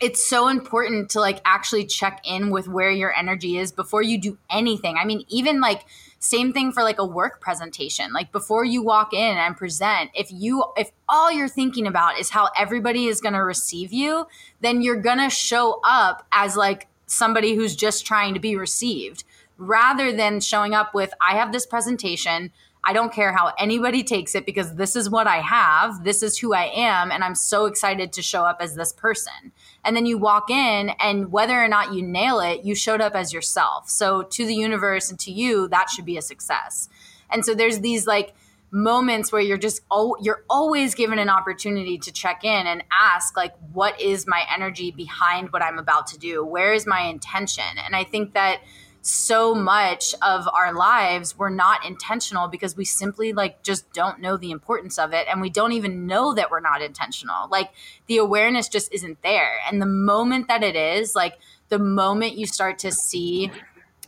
[0.00, 4.18] it's so important to like actually check in with where your energy is before you
[4.18, 4.96] do anything.
[4.96, 5.84] I mean, even like
[6.24, 8.14] same thing for like a work presentation.
[8.14, 12.30] Like before you walk in and present, if you if all you're thinking about is
[12.30, 14.26] how everybody is going to receive you,
[14.62, 19.24] then you're going to show up as like somebody who's just trying to be received
[19.58, 22.52] rather than showing up with I have this presentation,
[22.86, 26.04] I don't care how anybody takes it because this is what I have.
[26.04, 27.10] This is who I am.
[27.10, 29.52] And I'm so excited to show up as this person.
[29.84, 33.14] And then you walk in, and whether or not you nail it, you showed up
[33.14, 33.88] as yourself.
[33.88, 36.88] So to the universe and to you, that should be a success.
[37.30, 38.34] And so there's these like,
[38.70, 43.36] moments where you're just oh you're always given an opportunity to check in and ask
[43.36, 47.62] like what is my energy behind what I'm about to do where is my intention
[47.86, 48.62] and I think that
[49.06, 54.38] so much of our lives we're not intentional because we simply like just don't know
[54.38, 55.26] the importance of it.
[55.30, 57.48] And we don't even know that we're not intentional.
[57.50, 57.70] Like
[58.06, 59.58] the awareness just isn't there.
[59.70, 61.38] And the moment that it is like
[61.68, 63.50] the moment you start to see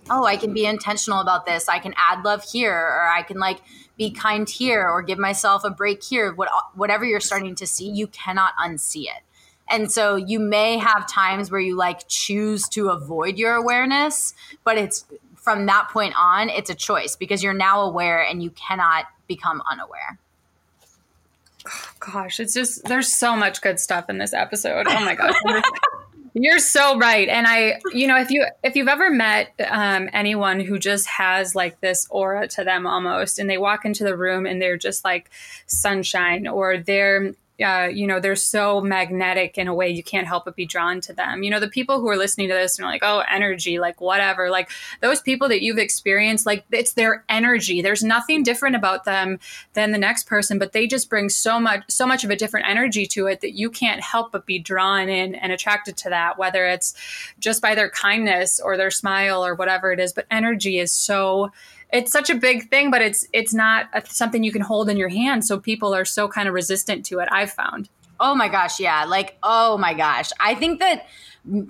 [0.08, 1.68] oh i can be intentional about this.
[1.68, 3.60] I can add love here or i can like
[3.98, 6.32] be kind here or give myself a break here.
[6.32, 9.25] What, whatever you're starting to see you cannot unsee it
[9.68, 14.78] and so you may have times where you like choose to avoid your awareness, but
[14.78, 15.04] it's
[15.34, 19.62] from that point on, it's a choice because you're now aware and you cannot become
[19.70, 20.18] unaware.
[22.00, 24.86] gosh, it's just there's so much good stuff in this episode.
[24.88, 25.34] Oh my gosh.
[26.38, 27.30] You're so right.
[27.30, 31.54] And I, you know, if you if you've ever met um, anyone who just has
[31.54, 35.02] like this aura to them almost, and they walk into the room and they're just
[35.02, 35.30] like
[35.66, 37.32] sunshine, or they're
[37.64, 41.00] uh, you know, they're so magnetic in a way you can't help but be drawn
[41.00, 41.42] to them.
[41.42, 44.00] You know, the people who are listening to this and are like, oh, energy, like
[44.00, 47.80] whatever, like those people that you've experienced, like it's their energy.
[47.80, 49.38] There's nothing different about them
[49.72, 52.68] than the next person, but they just bring so much, so much of a different
[52.68, 56.38] energy to it that you can't help but be drawn in and attracted to that,
[56.38, 56.94] whether it's
[57.38, 60.12] just by their kindness or their smile or whatever it is.
[60.12, 61.52] But energy is so
[61.92, 64.96] it's such a big thing, but it's it's not a, something you can hold in
[64.96, 65.44] your hand.
[65.44, 67.28] So people are so kind of resistant to it.
[67.30, 67.88] I've found.
[68.18, 69.04] Oh my gosh, yeah.
[69.04, 70.30] Like, oh my gosh.
[70.40, 71.06] I think that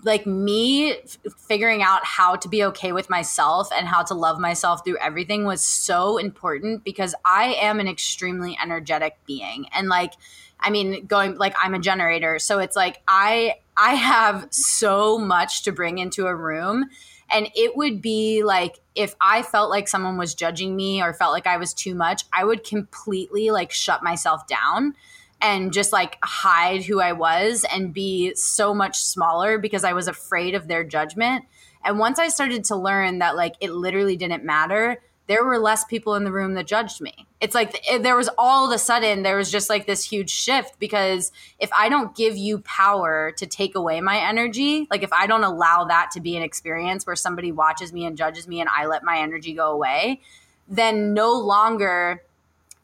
[0.05, 4.39] like me f- figuring out how to be okay with myself and how to love
[4.39, 9.67] myself through everything was so important because I am an extremely energetic being.
[9.73, 10.15] And like
[10.59, 15.65] I mean, going like I'm a generator, so it's like I I have so much
[15.65, 16.87] to bring into a room
[17.31, 21.33] and it would be like if I felt like someone was judging me or felt
[21.33, 24.95] like I was too much, I would completely like shut myself down
[25.41, 30.09] and just like hide who I was and be so much smaller because I was
[30.09, 31.45] afraid of their judgment.
[31.85, 35.85] And once I started to learn that like it literally didn't matter, there were less
[35.85, 37.27] people in the room that judged me.
[37.41, 40.79] It's like there was all of a sudden there was just like this huge shift
[40.79, 45.27] because if I don't give you power to take away my energy, like if I
[45.27, 48.71] don't allow that to be an experience where somebody watches me and judges me and
[48.75, 50.21] I let my energy go away,
[50.69, 52.23] then no longer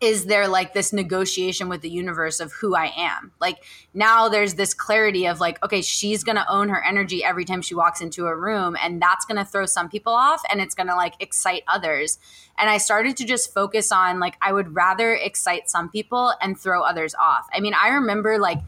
[0.03, 3.30] is there like this negotiation with the universe of who I am?
[3.40, 3.62] Like
[3.94, 7.76] now there's this clarity of like, okay, she's gonna own her energy every time she
[7.76, 11.14] walks into a room, and that's gonna throw some people off and it's gonna like
[11.20, 12.18] excite others.
[12.59, 16.59] And I started to just focus on like, I would rather excite some people and
[16.59, 17.46] throw others off.
[17.53, 18.59] I mean, I remember like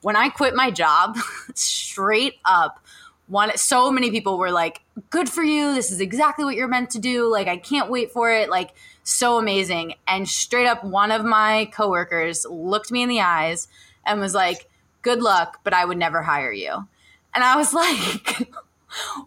[0.00, 1.16] when I quit my job,
[1.54, 2.84] straight up,
[3.28, 5.72] one so many people were like, good for you.
[5.72, 7.30] This is exactly what you're meant to do.
[7.30, 8.50] Like, I can't wait for it.
[8.50, 8.70] Like,
[9.02, 9.94] so amazing.
[10.06, 13.68] And straight up, one of my coworkers looked me in the eyes
[14.04, 14.68] and was like,
[15.02, 16.86] Good luck, but I would never hire you.
[17.34, 18.52] And I was like,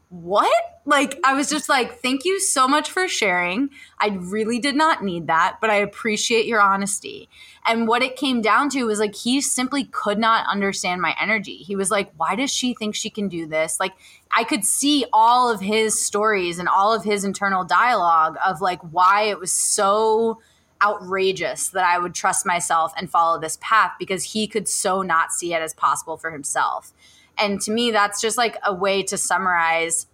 [0.10, 0.52] what?
[0.86, 3.70] Like, I was just like, thank you so much for sharing.
[4.00, 7.30] I really did not need that, but I appreciate your honesty.
[7.66, 11.58] And what it came down to was like, he simply could not understand my energy.
[11.58, 13.80] He was like, why does she think she can do this?
[13.80, 13.94] Like,
[14.36, 18.82] I could see all of his stories and all of his internal dialogue of like
[18.82, 20.42] why it was so
[20.84, 25.32] outrageous that I would trust myself and follow this path because he could so not
[25.32, 26.94] see it as possible for himself.
[27.38, 30.08] And to me, that's just like a way to summarize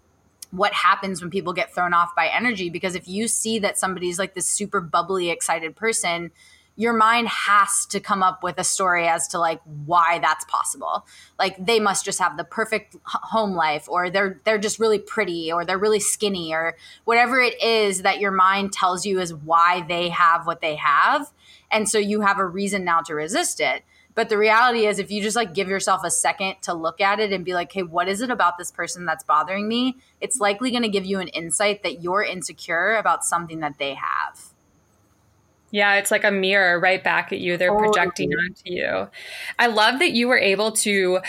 [0.51, 2.69] what happens when people get thrown off by energy.
[2.69, 6.31] Because if you see that somebody's like this super bubbly, excited person,
[6.79, 11.05] your mind has to come up with a story as to like why that's possible.
[11.37, 15.51] Like they must just have the perfect home life or they're they're just really pretty
[15.51, 19.83] or they're really skinny or whatever it is that your mind tells you is why
[19.89, 21.33] they have what they have.
[21.69, 23.83] And so you have a reason now to resist it.
[24.19, 27.21] But the reality is, if you just like give yourself a second to look at
[27.21, 29.95] it and be like, hey, what is it about this person that's bothering me?
[30.19, 33.93] It's likely going to give you an insight that you're insecure about something that they
[33.93, 34.53] have.
[35.71, 37.55] Yeah, it's like a mirror right back at you.
[37.55, 39.07] They're projecting onto you.
[39.57, 41.21] I love that you were able to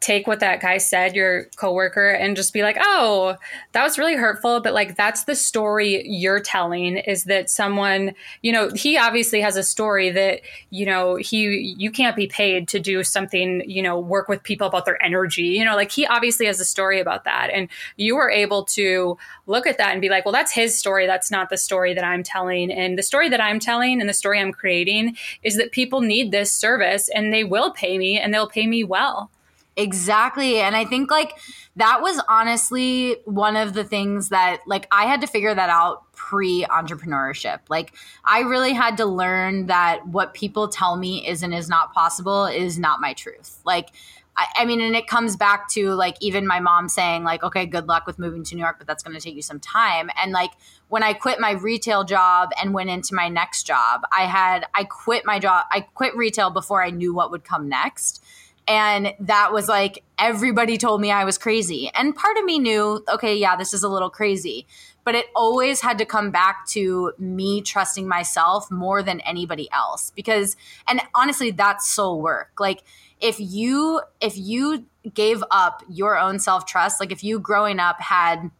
[0.00, 3.36] take what that guy said, your coworker, and just be like, oh,
[3.72, 4.60] that was really hurtful.
[4.60, 9.56] But like, that's the story you're telling is that someone, you know, he obviously has
[9.56, 10.40] a story that,
[10.70, 14.66] you know, he, you can't be paid to do something, you know, work with people
[14.66, 17.50] about their energy, you know, like he obviously has a story about that.
[17.52, 21.06] And you were able to look at that and be like, well, that's his story.
[21.06, 22.70] That's not the story that I'm telling.
[22.70, 26.30] And the story that I'm telling and the story I'm creating is that people need
[26.30, 29.30] this service and they will pay me and they'll pay me well.
[29.78, 30.58] Exactly.
[30.58, 31.38] And I think like
[31.76, 36.12] that was honestly one of the things that like I had to figure that out
[36.14, 37.60] pre entrepreneurship.
[37.68, 41.94] Like I really had to learn that what people tell me is and is not
[41.94, 43.60] possible is not my truth.
[43.64, 43.90] Like
[44.36, 47.64] I, I mean, and it comes back to like even my mom saying, like, okay,
[47.64, 50.10] good luck with moving to New York, but that's going to take you some time.
[50.20, 50.50] And like
[50.88, 54.82] when I quit my retail job and went into my next job, I had, I
[54.82, 58.24] quit my job, I quit retail before I knew what would come next.
[58.68, 61.90] And that was like, everybody told me I was crazy.
[61.94, 64.66] And part of me knew, okay, yeah, this is a little crazy.
[65.04, 70.12] But it always had to come back to me trusting myself more than anybody else.
[70.14, 70.54] Because,
[70.86, 72.50] and honestly, that's soul work.
[72.60, 72.82] Like,
[73.20, 78.00] if you, if you gave up your own self trust, like if you growing up
[78.02, 78.50] had,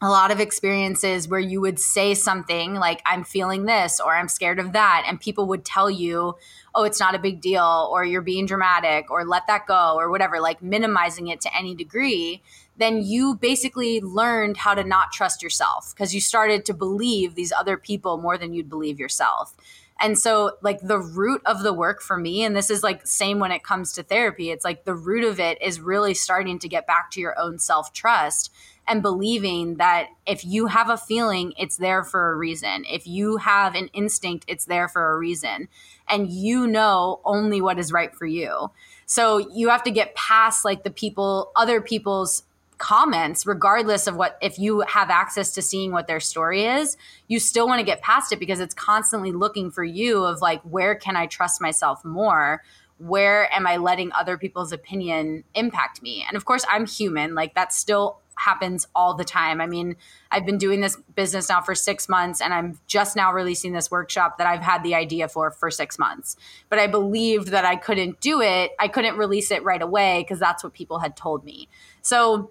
[0.00, 4.28] a lot of experiences where you would say something like, I'm feeling this or I'm
[4.28, 5.04] scared of that.
[5.08, 6.36] And people would tell you,
[6.72, 10.08] oh, it's not a big deal or you're being dramatic or let that go or
[10.08, 12.42] whatever, like minimizing it to any degree.
[12.76, 17.50] Then you basically learned how to not trust yourself because you started to believe these
[17.50, 19.56] other people more than you'd believe yourself.
[20.00, 23.40] And so like the root of the work for me and this is like same
[23.40, 26.68] when it comes to therapy it's like the root of it is really starting to
[26.68, 28.52] get back to your own self-trust
[28.88, 32.84] and believing that if you have a feeling, it's there for a reason.
[32.90, 35.68] If you have an instinct, it's there for a reason.
[36.08, 38.70] And you know only what is right for you.
[39.06, 42.44] So you have to get past like the people, other people's
[42.78, 47.38] comments, regardless of what, if you have access to seeing what their story is, you
[47.38, 50.94] still want to get past it because it's constantly looking for you of like, where
[50.94, 52.62] can I trust myself more?
[52.98, 56.24] Where am I letting other people's opinion impact me?
[56.26, 57.34] And of course, I'm human.
[57.34, 59.60] Like, that's still happens all the time.
[59.60, 59.96] I mean,
[60.30, 63.90] I've been doing this business now for six months and I'm just now releasing this
[63.90, 66.36] workshop that I've had the idea for for six months.
[66.68, 68.72] But I believed that I couldn't do it.
[68.78, 71.68] I couldn't release it right away because that's what people had told me.
[72.02, 72.50] So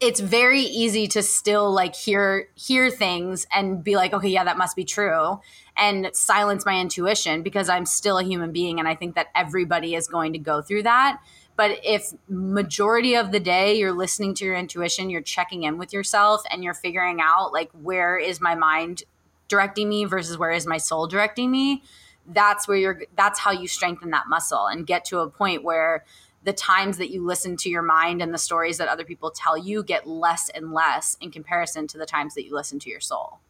[0.00, 4.56] it's very easy to still like hear hear things and be like okay yeah that
[4.56, 5.40] must be true
[5.76, 9.94] and silence my intuition because i'm still a human being and i think that everybody
[9.94, 11.20] is going to go through that
[11.58, 15.92] but if majority of the day you're listening to your intuition, you're checking in with
[15.92, 19.02] yourself and you're figuring out like where is my mind
[19.48, 21.82] directing me versus where is my soul directing me,
[22.28, 26.04] that's where you're that's how you strengthen that muscle and get to a point where
[26.44, 29.58] the times that you listen to your mind and the stories that other people tell
[29.58, 33.00] you get less and less in comparison to the times that you listen to your
[33.00, 33.40] soul.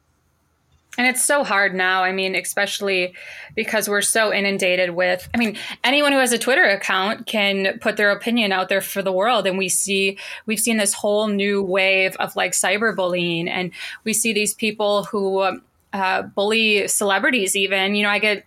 [0.98, 2.02] And it's so hard now.
[2.02, 3.14] I mean, especially
[3.54, 7.96] because we're so inundated with, I mean, anyone who has a Twitter account can put
[7.96, 9.46] their opinion out there for the world.
[9.46, 13.48] And we see, we've seen this whole new wave of like cyberbullying.
[13.48, 13.70] And
[14.02, 15.60] we see these people who
[15.92, 17.94] uh, bully celebrities, even.
[17.94, 18.44] You know, I get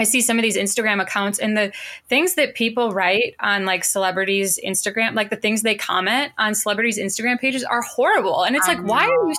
[0.00, 1.72] I see some of these Instagram accounts and the
[2.08, 6.98] things that people write on like celebrities' Instagram, like the things they comment on celebrities'
[6.98, 8.42] Instagram pages are horrible.
[8.42, 8.92] And it's I like, know.
[8.94, 9.34] why are you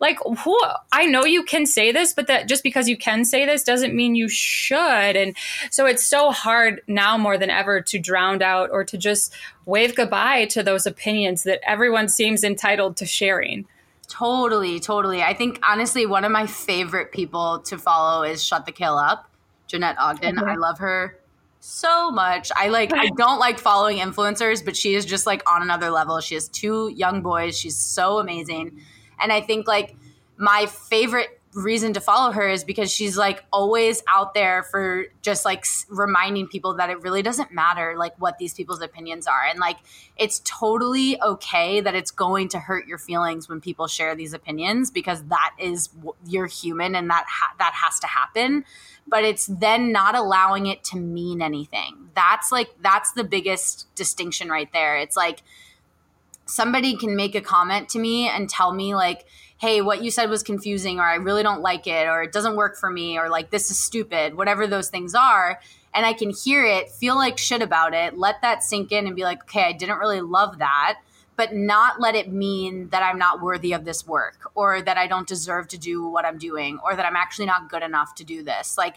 [0.00, 0.58] like, who?
[0.90, 3.94] I know you can say this, but that just because you can say this doesn't
[3.94, 4.78] mean you should.
[4.78, 5.36] And
[5.70, 9.34] so it's so hard now more than ever to drown out or to just
[9.66, 13.66] wave goodbye to those opinions that everyone seems entitled to sharing.
[14.08, 15.22] Totally, totally.
[15.22, 19.27] I think honestly, one of my favorite people to follow is Shut the Kale Up
[19.68, 20.36] Jeanette Ogden.
[20.36, 20.48] Mm-hmm.
[20.48, 21.18] I love her
[21.60, 22.50] so much.
[22.56, 26.20] I like I don't like following influencers, but she is just like on another level.
[26.20, 27.56] She has two young boys.
[27.56, 28.80] She's so amazing.
[29.20, 29.94] And I think like
[30.36, 35.44] my favorite reason to follow her is because she's like always out there for just
[35.44, 39.58] like reminding people that it really doesn't matter like what these people's opinions are and
[39.58, 39.78] like
[40.16, 44.90] it's totally okay that it's going to hurt your feelings when people share these opinions
[44.90, 45.88] because that is
[46.26, 48.64] you're human and that ha- that has to happen
[49.08, 52.10] but it's then not allowing it to mean anything.
[52.14, 54.98] That's like that's the biggest distinction right there.
[54.98, 55.42] It's like
[56.46, 59.24] somebody can make a comment to me and tell me like
[59.58, 62.56] hey what you said was confusing or i really don't like it or it doesn't
[62.56, 65.60] work for me or like this is stupid whatever those things are
[65.94, 69.16] and i can hear it feel like shit about it let that sink in and
[69.16, 70.98] be like okay i didn't really love that
[71.38, 75.06] but not let it mean that I'm not worthy of this work or that I
[75.06, 78.24] don't deserve to do what I'm doing or that I'm actually not good enough to
[78.24, 78.76] do this.
[78.76, 78.96] Like,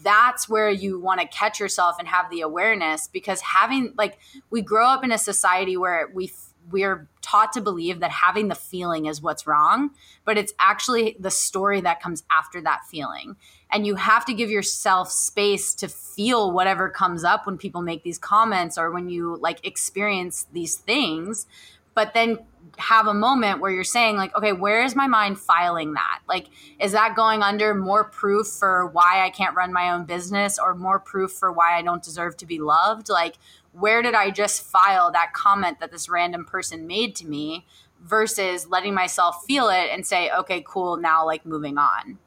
[0.00, 4.62] that's where you want to catch yourself and have the awareness because having like we
[4.62, 6.32] grow up in a society where we
[6.70, 9.90] we're taught to believe that having the feeling is what's wrong
[10.24, 13.36] but it's actually the story that comes after that feeling.
[13.70, 18.02] And you have to give yourself space to feel whatever comes up when people make
[18.02, 21.46] these comments or when you like experience these things
[21.94, 22.38] but then
[22.78, 26.20] have a moment where you're saying like okay where is my mind filing that?
[26.28, 26.48] Like
[26.78, 30.74] is that going under more proof for why i can't run my own business or
[30.74, 33.08] more proof for why i don't deserve to be loved?
[33.08, 33.36] Like
[33.72, 37.66] where did i just file that comment that this random person made to me
[38.00, 42.18] versus letting myself feel it and say okay cool now like moving on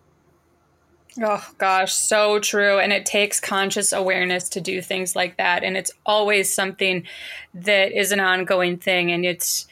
[1.24, 2.78] Oh gosh, so true.
[2.78, 5.64] And it takes conscious awareness to do things like that.
[5.64, 7.08] And it's always something
[7.54, 9.12] that is an ongoing thing.
[9.12, 9.66] And it's,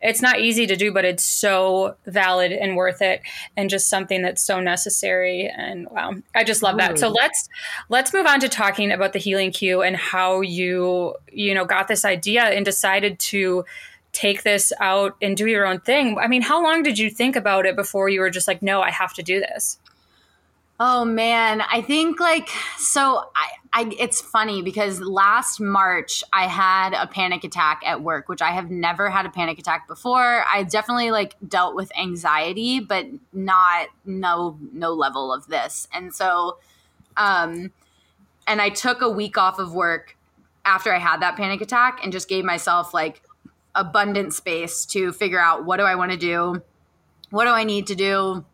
[0.00, 3.20] it's not easy to do, but it's so valid and worth it,
[3.56, 5.48] and just something that's so necessary.
[5.48, 6.98] And wow, I just love that.
[6.98, 7.48] So let's
[7.88, 11.88] let's move on to talking about the healing cue and how you you know got
[11.88, 13.64] this idea and decided to
[14.12, 16.18] take this out and do your own thing.
[16.18, 18.80] I mean, how long did you think about it before you were just like, no,
[18.80, 19.78] I have to do this?
[20.80, 26.94] Oh man, I think like so I, I it's funny because last March I had
[26.94, 30.44] a panic attack at work, which I have never had a panic attack before.
[30.48, 35.88] I definitely like dealt with anxiety, but not no no level of this.
[35.92, 36.58] And so
[37.16, 37.72] um
[38.46, 40.16] and I took a week off of work
[40.64, 43.22] after I had that panic attack and just gave myself like
[43.74, 46.62] abundant space to figure out what do I want to do?
[47.30, 48.44] What do I need to do?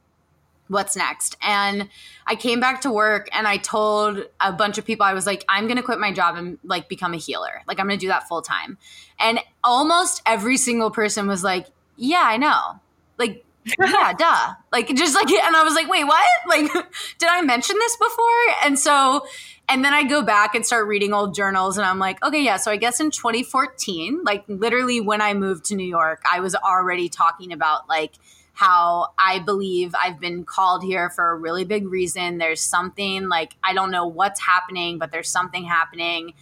[0.68, 1.36] What's next?
[1.42, 1.88] And
[2.26, 5.44] I came back to work and I told a bunch of people, I was like,
[5.48, 7.62] I'm going to quit my job and like become a healer.
[7.66, 8.78] Like, I'm going to do that full time.
[9.18, 12.80] And almost every single person was like, Yeah, I know.
[13.18, 13.44] Like,
[13.78, 14.54] yeah, duh.
[14.72, 16.26] Like, just like, and I was like, Wait, what?
[16.46, 16.70] Like,
[17.18, 18.64] did I mention this before?
[18.64, 19.26] And so,
[19.68, 22.58] and then I go back and start reading old journals and I'm like, okay, yeah.
[22.58, 26.54] So I guess in 2014, like literally when I moved to New York, I was
[26.54, 28.12] already talking about like,
[28.54, 32.38] how I believe I've been called here for a really big reason.
[32.38, 36.34] There's something like I don't know what's happening, but there's something happening.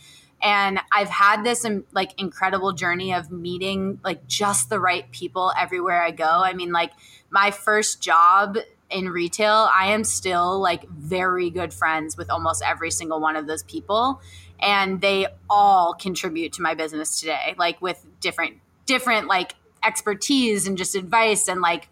[0.42, 5.52] And I've had this um, like incredible journey of meeting like just the right people
[5.58, 6.26] everywhere I go.
[6.26, 6.92] I mean, like
[7.30, 8.58] my first job
[8.90, 13.46] in retail, I am still like very good friends with almost every single one of
[13.46, 14.20] those people.
[14.60, 20.76] And they all contribute to my business today, like with different, different like expertise and
[20.76, 21.88] just advice and like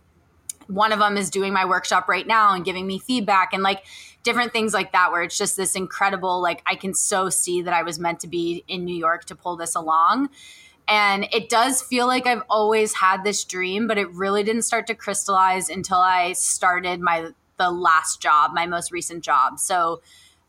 [0.71, 3.85] one of them is doing my workshop right now and giving me feedback and like
[4.23, 7.75] different things like that where it's just this incredible like i can so see that
[7.75, 10.29] i was meant to be in new york to pull this along
[10.89, 14.87] and it does feel like i've always had this dream but it really didn't start
[14.87, 20.01] to crystallize until i started my the last job my most recent job so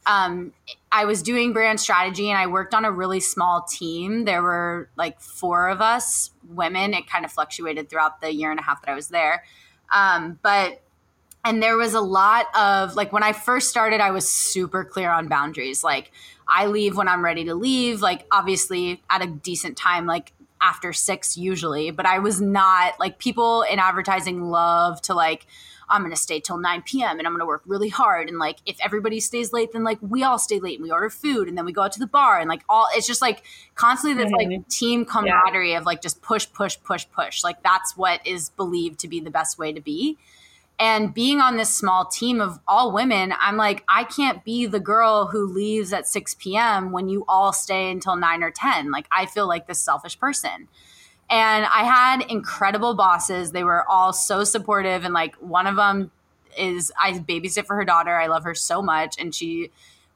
[0.06, 0.54] um,
[0.92, 4.26] I was doing brand strategy and I worked on a really small team.
[4.26, 6.94] There were like four of us women.
[6.94, 9.44] It kind of fluctuated throughout the year and a half that I was there.
[9.92, 10.82] Um, but
[11.44, 15.10] and there was a lot of like when I first started, I was super clear
[15.10, 15.84] on boundaries.
[15.84, 16.12] Like
[16.48, 18.02] I leave when I'm ready to leave.
[18.02, 23.18] Like obviously at a decent time, like after six usually, but I was not like
[23.18, 25.48] people in advertising love to like,
[25.92, 27.20] I'm going to stay till 9 p.m.
[27.20, 28.30] and I'm going to work really hard.
[28.30, 31.10] And like, if everybody stays late, then like we all stay late and we order
[31.10, 33.44] food and then we go out to the bar and like all, it's just like
[33.76, 34.52] constantly this mm-hmm.
[34.52, 35.78] like team camaraderie yeah.
[35.78, 37.44] of like just push, push, push, push.
[37.44, 40.18] Like that's what is believed to be the best way to be.
[40.82, 44.80] And being on this small team of all women, I'm like, I can't be the
[44.80, 46.92] girl who leaves at 6 p.m.
[46.92, 48.90] when you all stay until 9 or 10.
[48.90, 50.68] Like, I feel like this selfish person.
[51.32, 53.54] And I had incredible bosses.
[53.54, 55.06] They were all so supportive.
[55.06, 56.12] And like, one of them
[56.58, 58.14] is I babysit for her daughter.
[58.14, 59.16] I love her so much.
[59.18, 59.72] And she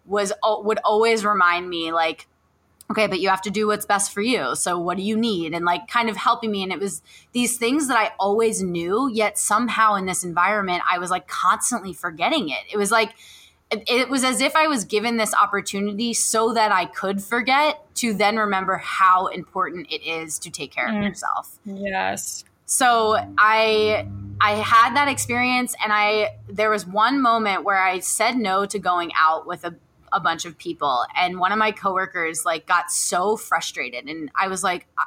[0.06, 2.28] was, would always remind me, like,
[2.92, 4.56] okay, but you have to do what's best for you.
[4.56, 5.54] So what do you need?
[5.54, 6.62] And like kind of helping me.
[6.62, 7.02] And it was
[7.32, 11.94] these things that I always knew, yet somehow in this environment, I was like constantly
[11.94, 12.60] forgetting it.
[12.72, 13.16] It was like,
[13.88, 18.14] it was as if I was given this opportunity so that I could forget to
[18.14, 20.98] then remember how important it is to take care mm.
[20.98, 21.58] of yourself.
[21.66, 22.44] Yes.
[22.66, 24.08] So I
[24.42, 28.80] I had that experience and I there was one moment where I said no to
[28.80, 29.76] going out with a
[30.12, 34.48] a bunch of people and one of my coworkers like got so frustrated and i
[34.48, 35.04] was like uh,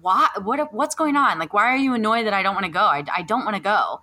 [0.00, 2.72] why what what's going on like why are you annoyed that i don't want to
[2.72, 4.00] go i, I don't want to go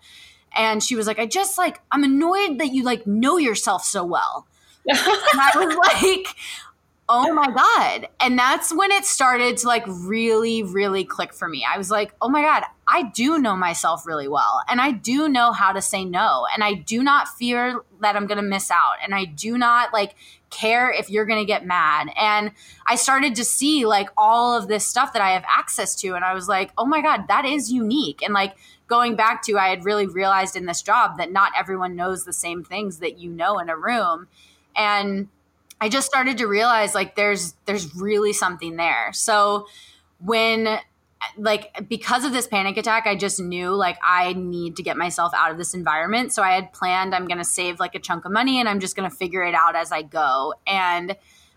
[0.56, 4.04] and she was like i just like i'm annoyed that you like know yourself so
[4.04, 4.48] well
[4.88, 6.36] and i was like
[7.10, 11.66] oh my god and that's when it started to like really really click for me
[11.72, 15.28] i was like oh my god i do know myself really well and i do
[15.28, 18.96] know how to say no and i do not fear that i'm gonna miss out
[19.04, 20.16] and i do not like
[20.54, 22.10] care if you're going to get mad.
[22.16, 22.52] And
[22.86, 26.14] I started to see like all of this stuff that I have access to.
[26.16, 28.22] And I was like, oh my God, that is unique.
[28.22, 28.56] And like
[28.88, 32.34] going back to, I had really realized in this job that not everyone knows the
[32.34, 34.28] same things that you know in a room.
[34.76, 35.30] And
[35.80, 39.12] I just started to realize like there's there's really something there.
[39.14, 39.68] So
[40.20, 40.80] when
[41.38, 45.32] like because of this panic attack i just knew like i need to get myself
[45.34, 48.26] out of this environment so i had planned i'm going to save like a chunk
[48.26, 51.16] of money and i'm just going to figure it out as i go and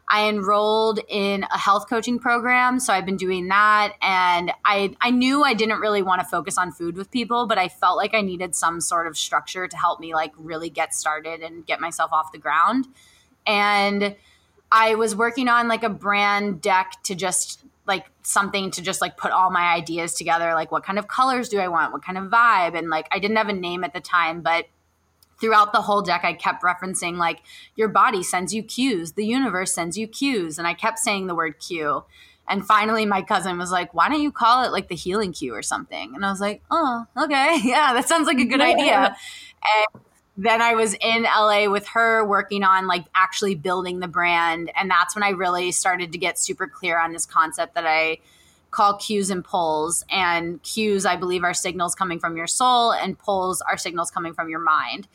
[0.08, 5.10] i enrolled in a health coaching program so i've been doing that and i i
[5.10, 8.14] knew i didn't really want to focus on food with people but i felt like
[8.14, 11.80] i needed some sort of structure to help me like really get started and get
[11.80, 12.86] myself off the ground
[13.46, 14.16] and
[14.70, 19.16] i was working on like a brand deck to just like something to just like
[19.16, 21.92] put all my ideas together like what kind of colors do i want?
[21.92, 22.76] What kind of vibe?
[22.76, 24.66] And like i didn't have a name at the time but
[25.40, 27.42] throughout the whole deck i kept referencing like
[27.74, 29.12] your body sends you cues.
[29.12, 30.58] The universe sends you cues.
[30.58, 32.04] And i kept saying the word cue.
[32.48, 35.54] And finally my cousin was like why don't you call it like the healing cue
[35.54, 36.14] or something?
[36.14, 37.60] And i was like oh okay.
[37.64, 39.16] Yeah that sounds like a good idea.
[39.94, 40.02] And
[40.36, 44.70] then I was in LA with her working on like actually building the brand.
[44.76, 48.18] And that's when I really started to get super clear on this concept that I
[48.70, 50.04] call cues and pulls.
[50.10, 54.34] And cues, I believe, are signals coming from your soul, and pulls are signals coming
[54.34, 55.08] from your mind.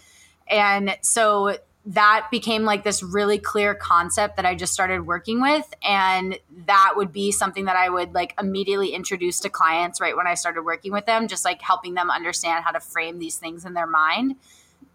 [0.50, 5.74] And so that became like this really clear concept that I just started working with.
[5.84, 6.38] And
[6.68, 10.36] that would be something that I would like immediately introduce to clients right when I
[10.36, 13.74] started working with them, just like helping them understand how to frame these things in
[13.74, 14.36] their mind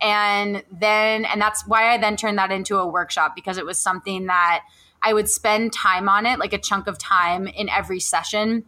[0.00, 3.78] and then and that's why i then turned that into a workshop because it was
[3.78, 4.62] something that
[5.02, 8.64] i would spend time on it like a chunk of time in every session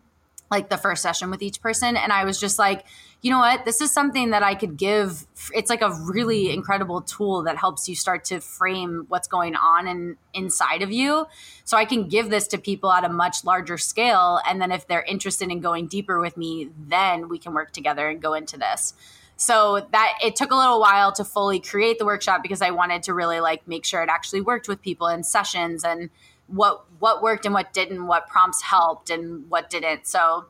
[0.51, 2.85] like the first session with each person and i was just like
[3.21, 3.65] you know what?
[3.65, 7.89] This is something that i could give it's like a really incredible tool that helps
[7.89, 11.27] you start to frame what's going on in, inside of you.
[11.65, 14.87] So i can give this to people at a much larger scale and then if
[14.87, 18.57] they're interested in going deeper with me then we can work together and go into
[18.57, 18.95] this.
[19.37, 23.05] So that it took a little while to fully create the workshop because I wanted
[23.05, 26.11] to really like make sure it actually worked with people in sessions and
[26.49, 30.07] what what worked and what didn't, what prompts helped and what didn't.
[30.07, 30.47] So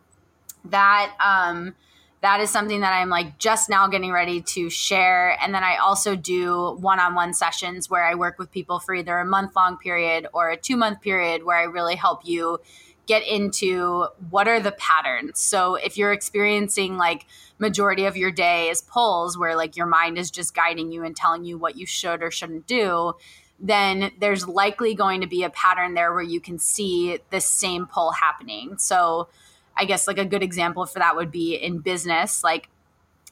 [0.64, 1.75] that um
[2.21, 5.41] that is something that I'm like just now getting ready to share.
[5.41, 8.95] And then I also do one on one sessions where I work with people for
[8.95, 12.59] either a month long period or a two month period where I really help you
[13.07, 15.41] get into what are the patterns.
[15.41, 17.25] So if you're experiencing like
[17.59, 21.16] majority of your day is pulls where like your mind is just guiding you and
[21.16, 23.14] telling you what you should or shouldn't do,
[23.59, 27.87] then there's likely going to be a pattern there where you can see the same
[27.87, 28.77] pull happening.
[28.79, 29.29] So
[29.79, 32.68] I guess like a good example for that would be in business, like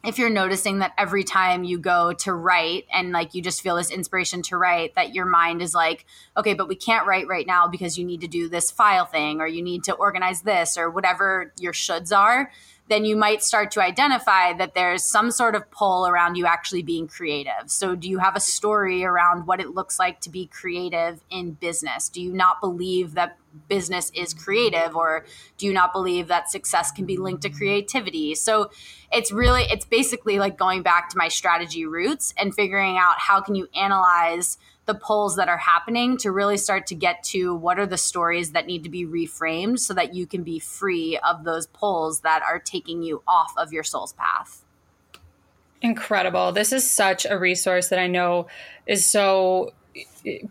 [0.05, 3.77] if you're noticing that every time you go to write and like you just feel
[3.77, 6.05] this inspiration to write that your mind is like
[6.37, 9.41] okay but we can't write right now because you need to do this file thing
[9.41, 12.51] or you need to organize this or whatever your shoulds are
[12.89, 16.83] then you might start to identify that there's some sort of pull around you actually
[16.83, 17.69] being creative.
[17.69, 21.53] So, do you have a story around what it looks like to be creative in
[21.53, 22.09] business?
[22.09, 23.37] Do you not believe that
[23.69, 25.25] business is creative or
[25.59, 28.35] do you not believe that success can be linked to creativity?
[28.35, 28.71] So
[29.13, 33.41] it's really it's basically like going back to my strategy roots and figuring out how
[33.41, 37.79] can you analyze the pulls that are happening to really start to get to what
[37.79, 41.45] are the stories that need to be reframed so that you can be free of
[41.45, 44.65] those pulls that are taking you off of your soul's path.
[45.83, 46.53] Incredible.
[46.53, 48.47] This is such a resource that i know
[48.87, 49.73] is so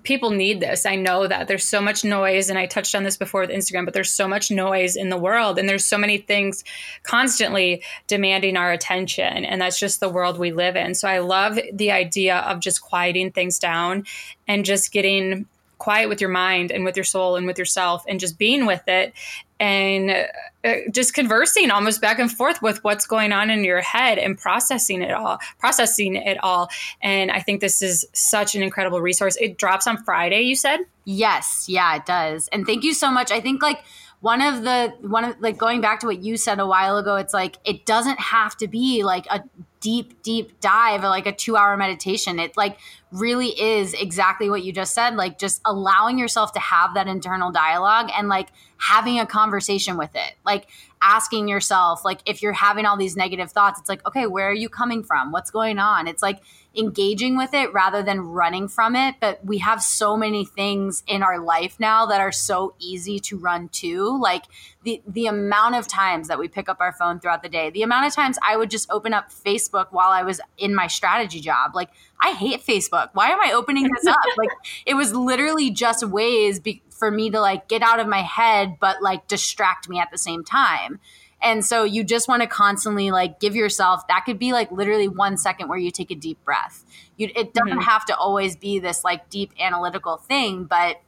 [0.04, 0.86] people need this.
[0.86, 3.86] I know that there's so much noise, and I touched on this before with Instagram,
[3.86, 6.64] but there's so much noise in the world, and there's so many things
[7.04, 9.46] constantly demanding our attention.
[9.46, 10.96] And that's just the world we live in.
[10.96, 14.06] So I love the idea of just quieting things down
[14.48, 18.20] and just getting quiet with your mind and with your soul and with yourself and
[18.20, 19.14] just being with it
[19.60, 20.28] and
[20.64, 24.38] uh, just conversing almost back and forth with what's going on in your head and
[24.38, 26.70] processing it all processing it all.
[27.02, 29.38] And i think this is such an incredible resource.
[29.38, 30.82] It drops on friday you said?
[31.06, 31.66] Yes.
[31.68, 32.48] Yeah it does.
[32.50, 33.32] And thank you so much.
[33.32, 33.84] I think like
[34.22, 37.16] one of the one of like going back to what you said a while ago
[37.16, 39.44] it's like it doesn't have to be like a
[39.86, 42.40] deep deep dive or like a 2 hour meditation.
[42.40, 42.80] It like
[43.12, 47.52] really is exactly what you just said like just allowing yourself to have that internal
[47.52, 50.34] dialogue and like having a conversation with it.
[50.44, 50.70] Like
[51.04, 54.54] asking yourself like if you're having all these negative thoughts it's like okay where are
[54.54, 55.32] you coming from?
[55.32, 56.08] What's going on?
[56.08, 56.40] It's like
[56.78, 59.16] engaging with it rather than running from it.
[59.20, 63.38] But we have so many things in our life now that are so easy to
[63.38, 64.18] run to.
[64.20, 64.46] Like
[64.84, 67.84] the the amount of times that we pick up our phone throughout the day, the
[67.84, 71.40] amount of times I would just open up Facebook while I was in my strategy
[71.40, 71.76] job.
[71.76, 71.90] Like
[72.22, 73.10] I hate Facebook.
[73.14, 74.18] Why am I opening this up?
[74.38, 74.50] like
[74.86, 78.78] it was literally just ways be- for me to like get out of my head,
[78.80, 81.00] but like distract me at the same time.
[81.46, 85.08] And so you just want to constantly like give yourself that could be like literally
[85.08, 86.84] one second where you take a deep breath.
[87.18, 87.80] You, it doesn't mm-hmm.
[87.82, 91.02] have to always be this like deep analytical thing, but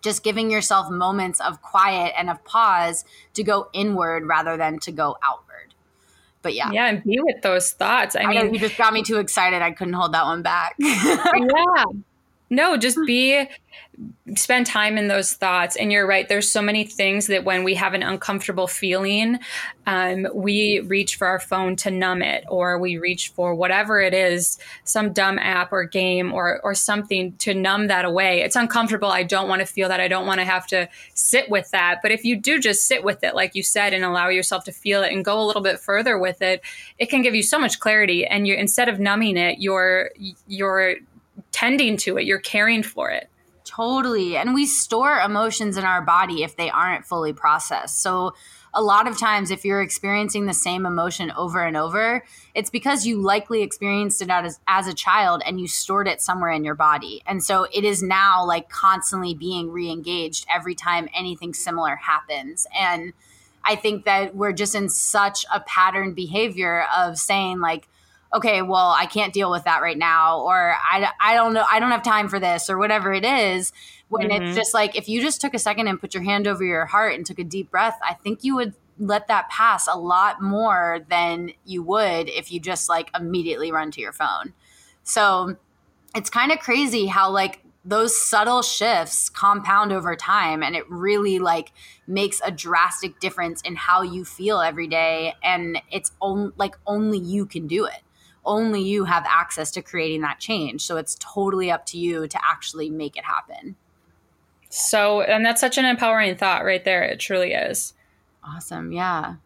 [0.00, 3.04] just giving yourself moments of quiet and of pause
[3.34, 5.74] to go inward rather than to go outward.
[6.40, 6.70] But yeah.
[6.72, 8.16] Yeah, and be with those thoughts.
[8.16, 9.60] I, I mean, you just got me too excited.
[9.60, 10.76] I couldn't hold that one back.
[10.78, 11.84] yeah.
[12.50, 13.48] No, just be
[14.36, 15.76] spend time in those thoughts.
[15.76, 19.38] And you're right there's so many things that when we have an uncomfortable feeling
[19.86, 24.14] um, we reach for our phone to numb it or we reach for whatever it
[24.14, 28.40] is some dumb app or game or or something to numb that away.
[28.40, 29.08] It's uncomfortable.
[29.08, 30.00] I don't want to feel that.
[30.00, 32.00] I don't want to have to sit with that.
[32.02, 34.72] But if you do just sit with it like you said and allow yourself to
[34.72, 36.62] feel it and go a little bit further with it
[36.98, 38.26] it can give you so much clarity.
[38.26, 40.10] And you instead of numbing it you're
[40.48, 40.96] you're
[41.52, 43.28] tending to it you're caring for it
[43.64, 44.36] Totally.
[44.36, 48.02] And we store emotions in our body if they aren't fully processed.
[48.02, 48.34] So,
[48.76, 52.24] a lot of times, if you're experiencing the same emotion over and over,
[52.56, 56.50] it's because you likely experienced it as, as a child and you stored it somewhere
[56.50, 57.22] in your body.
[57.24, 62.66] And so it is now like constantly being re engaged every time anything similar happens.
[62.76, 63.12] And
[63.62, 67.86] I think that we're just in such a pattern behavior of saying, like,
[68.34, 71.78] okay, well, I can't deal with that right now, or I, I don't know, I
[71.78, 73.72] don't have time for this, or whatever it is.
[74.08, 74.44] When mm-hmm.
[74.44, 76.86] it's just like, if you just took a second and put your hand over your
[76.86, 80.42] heart and took a deep breath, I think you would let that pass a lot
[80.42, 84.52] more than you would if you just like immediately run to your phone.
[85.02, 85.56] So
[86.14, 91.38] it's kind of crazy how like those subtle shifts compound over time and it really
[91.38, 91.72] like
[92.06, 97.18] makes a drastic difference in how you feel every day and it's on, like only
[97.18, 98.03] you can do it
[98.44, 100.82] only you have access to creating that change.
[100.82, 103.76] So it's totally up to you to actually make it happen.
[104.68, 107.04] So, and that's such an empowering thought right there.
[107.04, 107.94] It truly is.
[108.42, 108.92] Awesome.
[108.92, 109.36] Yeah.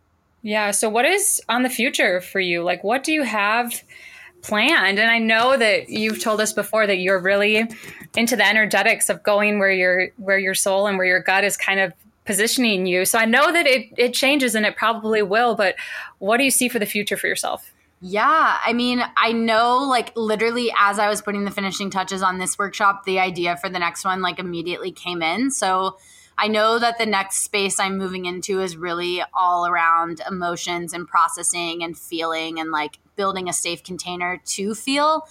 [0.43, 0.71] Yeah.
[0.71, 2.63] So, what is on the future for you?
[2.63, 3.83] Like, what do you have
[4.41, 4.99] planned?
[4.99, 7.69] And I know that you've told us before that you're really
[8.17, 11.57] into the energetics of going where your where your soul and where your gut is
[11.57, 11.93] kind of
[12.25, 13.05] positioning you.
[13.05, 15.55] So I know that it it changes and it probably will.
[15.55, 15.77] But
[16.19, 17.73] what do you see for the future for yourself?
[18.01, 22.39] Yeah, I mean, I know like literally as I was putting the finishing touches on
[22.39, 25.51] this workshop, the idea for the next one like immediately came in.
[25.51, 25.99] So
[26.37, 31.09] I know that the next space I'm moving into is really all around emotions and
[31.09, 35.27] processing and feeling and like building a safe container to feel.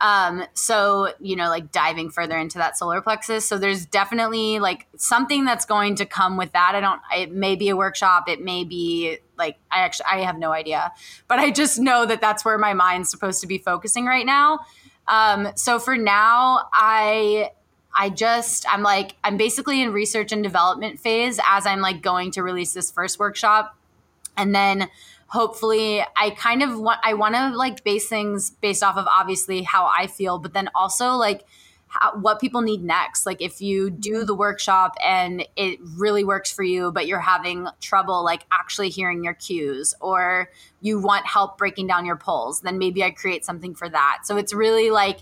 [0.00, 3.48] Um, so, you know, like diving further into that solar plexus.
[3.48, 6.76] So there's definitely like something that's going to come with that.
[6.76, 8.28] I don't, it may be a workshop.
[8.28, 10.92] It may be like, I actually, I have no idea,
[11.26, 14.60] but I just know that that's where my mind's supposed to be focusing right now.
[15.08, 17.50] Um, so for now, I,
[17.92, 22.30] I just, I'm like, I'm basically in research and development phase as I'm like going
[22.32, 23.76] to release this first workshop.
[24.36, 24.88] And then
[25.28, 29.62] hopefully I kind of want I want to like base things based off of obviously
[29.62, 31.44] how I feel, but then also like
[31.88, 33.26] how, what people need next.
[33.26, 34.26] Like if you do mm-hmm.
[34.26, 39.24] the workshop and it really works for you, but you're having trouble like actually hearing
[39.24, 40.50] your cues or
[40.80, 44.20] you want help breaking down your pulls, then maybe I create something for that.
[44.24, 45.18] So it's really like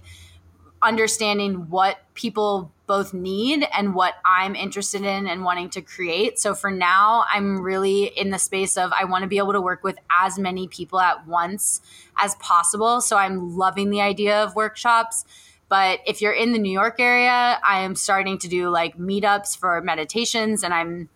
[0.87, 6.39] understanding what people both need and what I'm interested in and wanting to create.
[6.39, 9.61] So for now, I'm really in the space of I want to be able to
[9.61, 11.80] work with as many people at once
[12.16, 13.01] as possible.
[13.01, 15.24] So I'm loving the idea of workshops.
[15.68, 19.59] But if you're in the New York area, I am starting to do like meetups
[19.59, 21.09] for meditations and I'm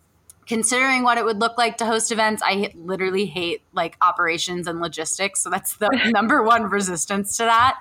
[0.46, 2.42] considering what it would look like to host events.
[2.44, 5.40] I literally hate like operations and logistics.
[5.40, 7.80] So that's the number one resistance to that.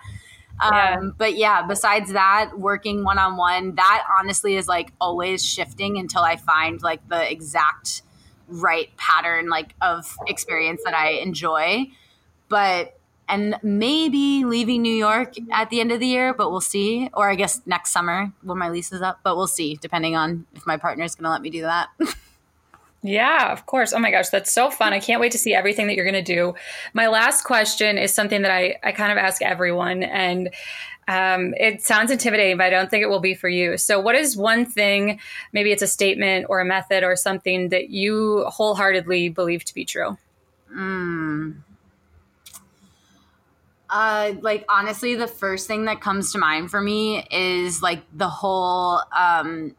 [0.62, 0.98] Yeah.
[1.00, 5.98] Um, but yeah, besides that, working one on one, that honestly is like always shifting
[5.98, 8.02] until I find like the exact
[8.48, 11.92] right pattern like of experience that I enjoy.
[12.50, 13.00] But
[13.30, 17.10] and maybe leaving New York at the end of the year, but we'll see.
[17.14, 20.46] Or I guess next summer when my lease is up, but we'll see depending on
[20.56, 21.90] if my partner is going to let me do that.
[23.02, 23.94] Yeah, of course.
[23.94, 24.92] Oh my gosh, that's so fun.
[24.92, 26.56] I can't wait to see everything that you're going to do.
[26.94, 30.50] My last question is something that I, I kind of ask everyone, and
[31.08, 33.78] um, it sounds intimidating, but I don't think it will be for you.
[33.78, 35.20] So, what is one thing,
[35.54, 39.86] maybe it's a statement or a method or something that you wholeheartedly believe to be
[39.86, 40.18] true?
[40.72, 41.56] Mm.
[43.90, 48.30] Uh, like honestly, the first thing that comes to mind for me is like the
[48.30, 49.76] whole um,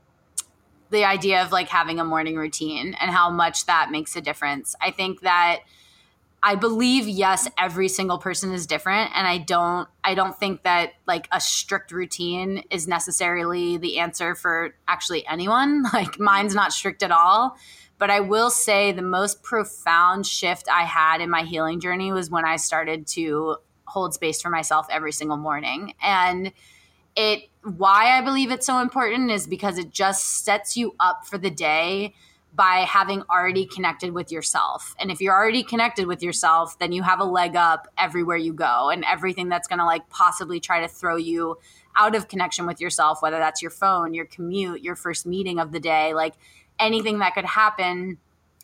[0.91, 4.75] the idea of like having a morning routine and how much that makes a difference.
[4.81, 5.61] I think that
[6.43, 10.93] I believe yes every single person is different and I don't I don't think that
[11.07, 15.85] like a strict routine is necessarily the answer for actually anyone.
[15.93, 17.57] Like mine's not strict at all.
[17.99, 22.31] But I will say the most profound shift I had in my healing journey was
[22.31, 25.93] when I started to hold space for myself every single morning.
[26.01, 26.53] And
[27.17, 31.37] it why I believe it's so important is because it just sets you up for
[31.37, 32.15] the day
[32.55, 34.95] by having already connected with yourself.
[34.99, 38.53] And if you're already connected with yourself, then you have a leg up everywhere you
[38.53, 41.59] go and everything that's going to like possibly try to throw you
[41.97, 45.71] out of connection with yourself, whether that's your phone, your commute, your first meeting of
[45.71, 46.35] the day, like
[46.79, 48.19] anything that could happen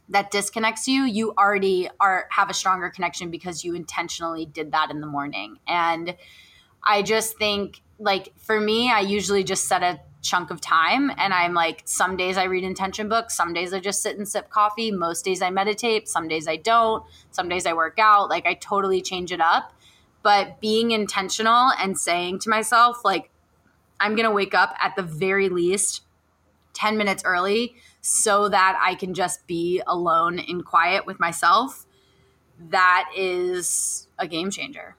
[0.09, 4.91] that disconnects you, you already are have a stronger connection because you intentionally did that
[4.91, 5.59] in the morning.
[5.67, 6.17] And
[6.83, 11.33] I just think like for me, I usually just set a chunk of time and
[11.33, 14.51] I'm like, some days I read intention books, some days I just sit and sip
[14.51, 18.29] coffee, most days I meditate, some days I don't, some days I work out.
[18.29, 19.73] Like I totally change it up.
[20.23, 23.31] But being intentional and saying to myself, like,
[24.01, 26.03] I'm going to wake up at the very least
[26.75, 31.87] 10 minutes early so that I can just be alone in quiet with myself,
[32.71, 34.97] that is a game changer.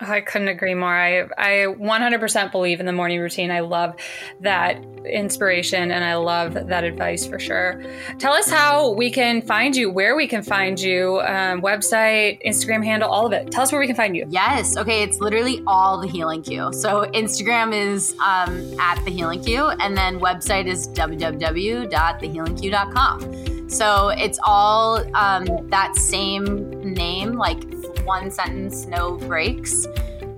[0.00, 0.94] I couldn't agree more.
[0.94, 3.50] I, I 100% believe in the morning routine.
[3.50, 3.96] I love
[4.40, 7.82] that inspiration and I love that advice for sure.
[8.18, 12.84] Tell us how we can find you, where we can find you, um, website, Instagram
[12.84, 13.50] handle, all of it.
[13.50, 14.26] Tell us where we can find you.
[14.28, 14.76] Yes.
[14.76, 15.02] Okay.
[15.02, 16.72] It's literally all the Healing Cue.
[16.72, 23.48] So Instagram is um, at the Healing Cue, and then website is www.thehealingcue.com.
[23.68, 27.62] So it's all um, that same name, like
[28.08, 29.86] one sentence, no breaks.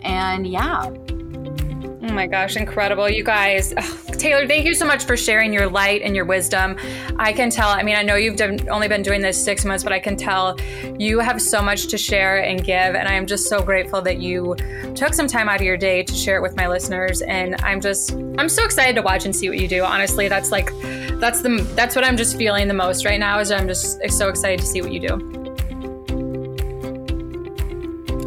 [0.02, 0.92] And yeah.
[2.02, 3.08] Oh my gosh, incredible.
[3.08, 3.72] You guys,
[4.18, 6.76] Taylor, thank you so much for sharing your light and your wisdom.
[7.18, 9.84] I can tell, I mean, I know you've done, only been doing this six months,
[9.84, 10.58] but I can tell
[10.98, 12.94] you have so much to share and give.
[12.96, 14.56] And I am just so grateful that you
[14.94, 17.22] took some time out of your day to share it with my listeners.
[17.22, 19.84] And I'm just, I'm so excited to watch and see what you do.
[19.84, 20.72] Honestly, that's like,
[21.20, 24.28] that's the, that's what I'm just feeling the most right now is I'm just so
[24.28, 25.39] excited to see what you do.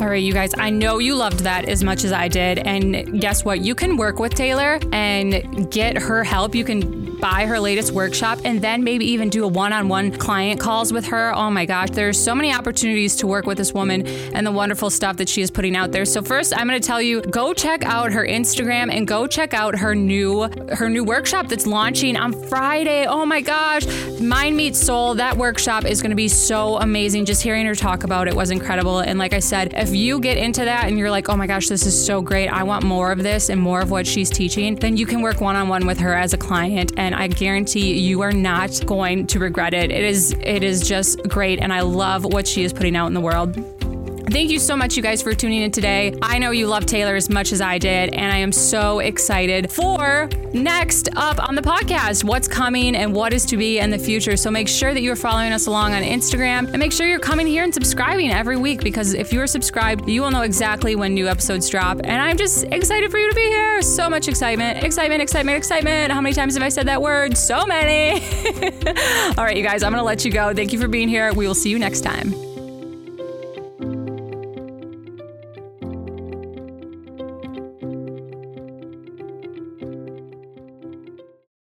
[0.04, 2.60] All right, you guys, I know you loved that as much as I did.
[2.60, 3.62] And guess what?
[3.62, 6.54] You can work with Taylor and get her help.
[6.56, 10.92] You can buy her latest workshop and then maybe even do a one-on-one client calls
[10.92, 11.34] with her.
[11.34, 14.06] Oh my gosh, there's so many opportunities to work with this woman
[14.36, 16.04] and the wonderful stuff that she is putting out there.
[16.04, 19.54] So first, I'm going to tell you go check out her Instagram and go check
[19.54, 23.06] out her new her new workshop that's launching on Friday.
[23.08, 23.86] Oh my gosh,
[24.20, 25.16] Mind Meets Soul.
[25.16, 27.24] That workshop is going to be so amazing.
[27.24, 29.00] Just hearing her talk about it was incredible.
[29.00, 31.70] And like I said, if you get into that and you're like, "Oh my gosh,
[31.70, 32.50] this is so great.
[32.50, 35.40] I want more of this and more of what she's teaching." Then you can work
[35.40, 39.40] one-on-one with her as a client and and I guarantee you are not going to
[39.40, 39.92] regret it.
[39.92, 43.14] It is it is just great and I love what she is putting out in
[43.14, 43.83] the world.
[44.26, 46.18] Thank you so much, you guys, for tuning in today.
[46.22, 49.70] I know you love Taylor as much as I did, and I am so excited
[49.70, 53.98] for next up on the podcast what's coming and what is to be in the
[54.00, 54.38] future.
[54.38, 57.48] So make sure that you're following us along on Instagram and make sure you're coming
[57.48, 61.14] here and subscribing every week because if you are subscribed, you will know exactly when
[61.14, 62.00] new episodes drop.
[62.04, 63.82] And I'm just excited for you to be here.
[63.82, 66.12] So much excitement, excitement, excitement, excitement.
[66.14, 67.36] How many times have I said that word?
[67.36, 68.22] So many.
[69.38, 70.54] All right, you guys, I'm going to let you go.
[70.54, 71.34] Thank you for being here.
[71.34, 72.53] We will see you next time.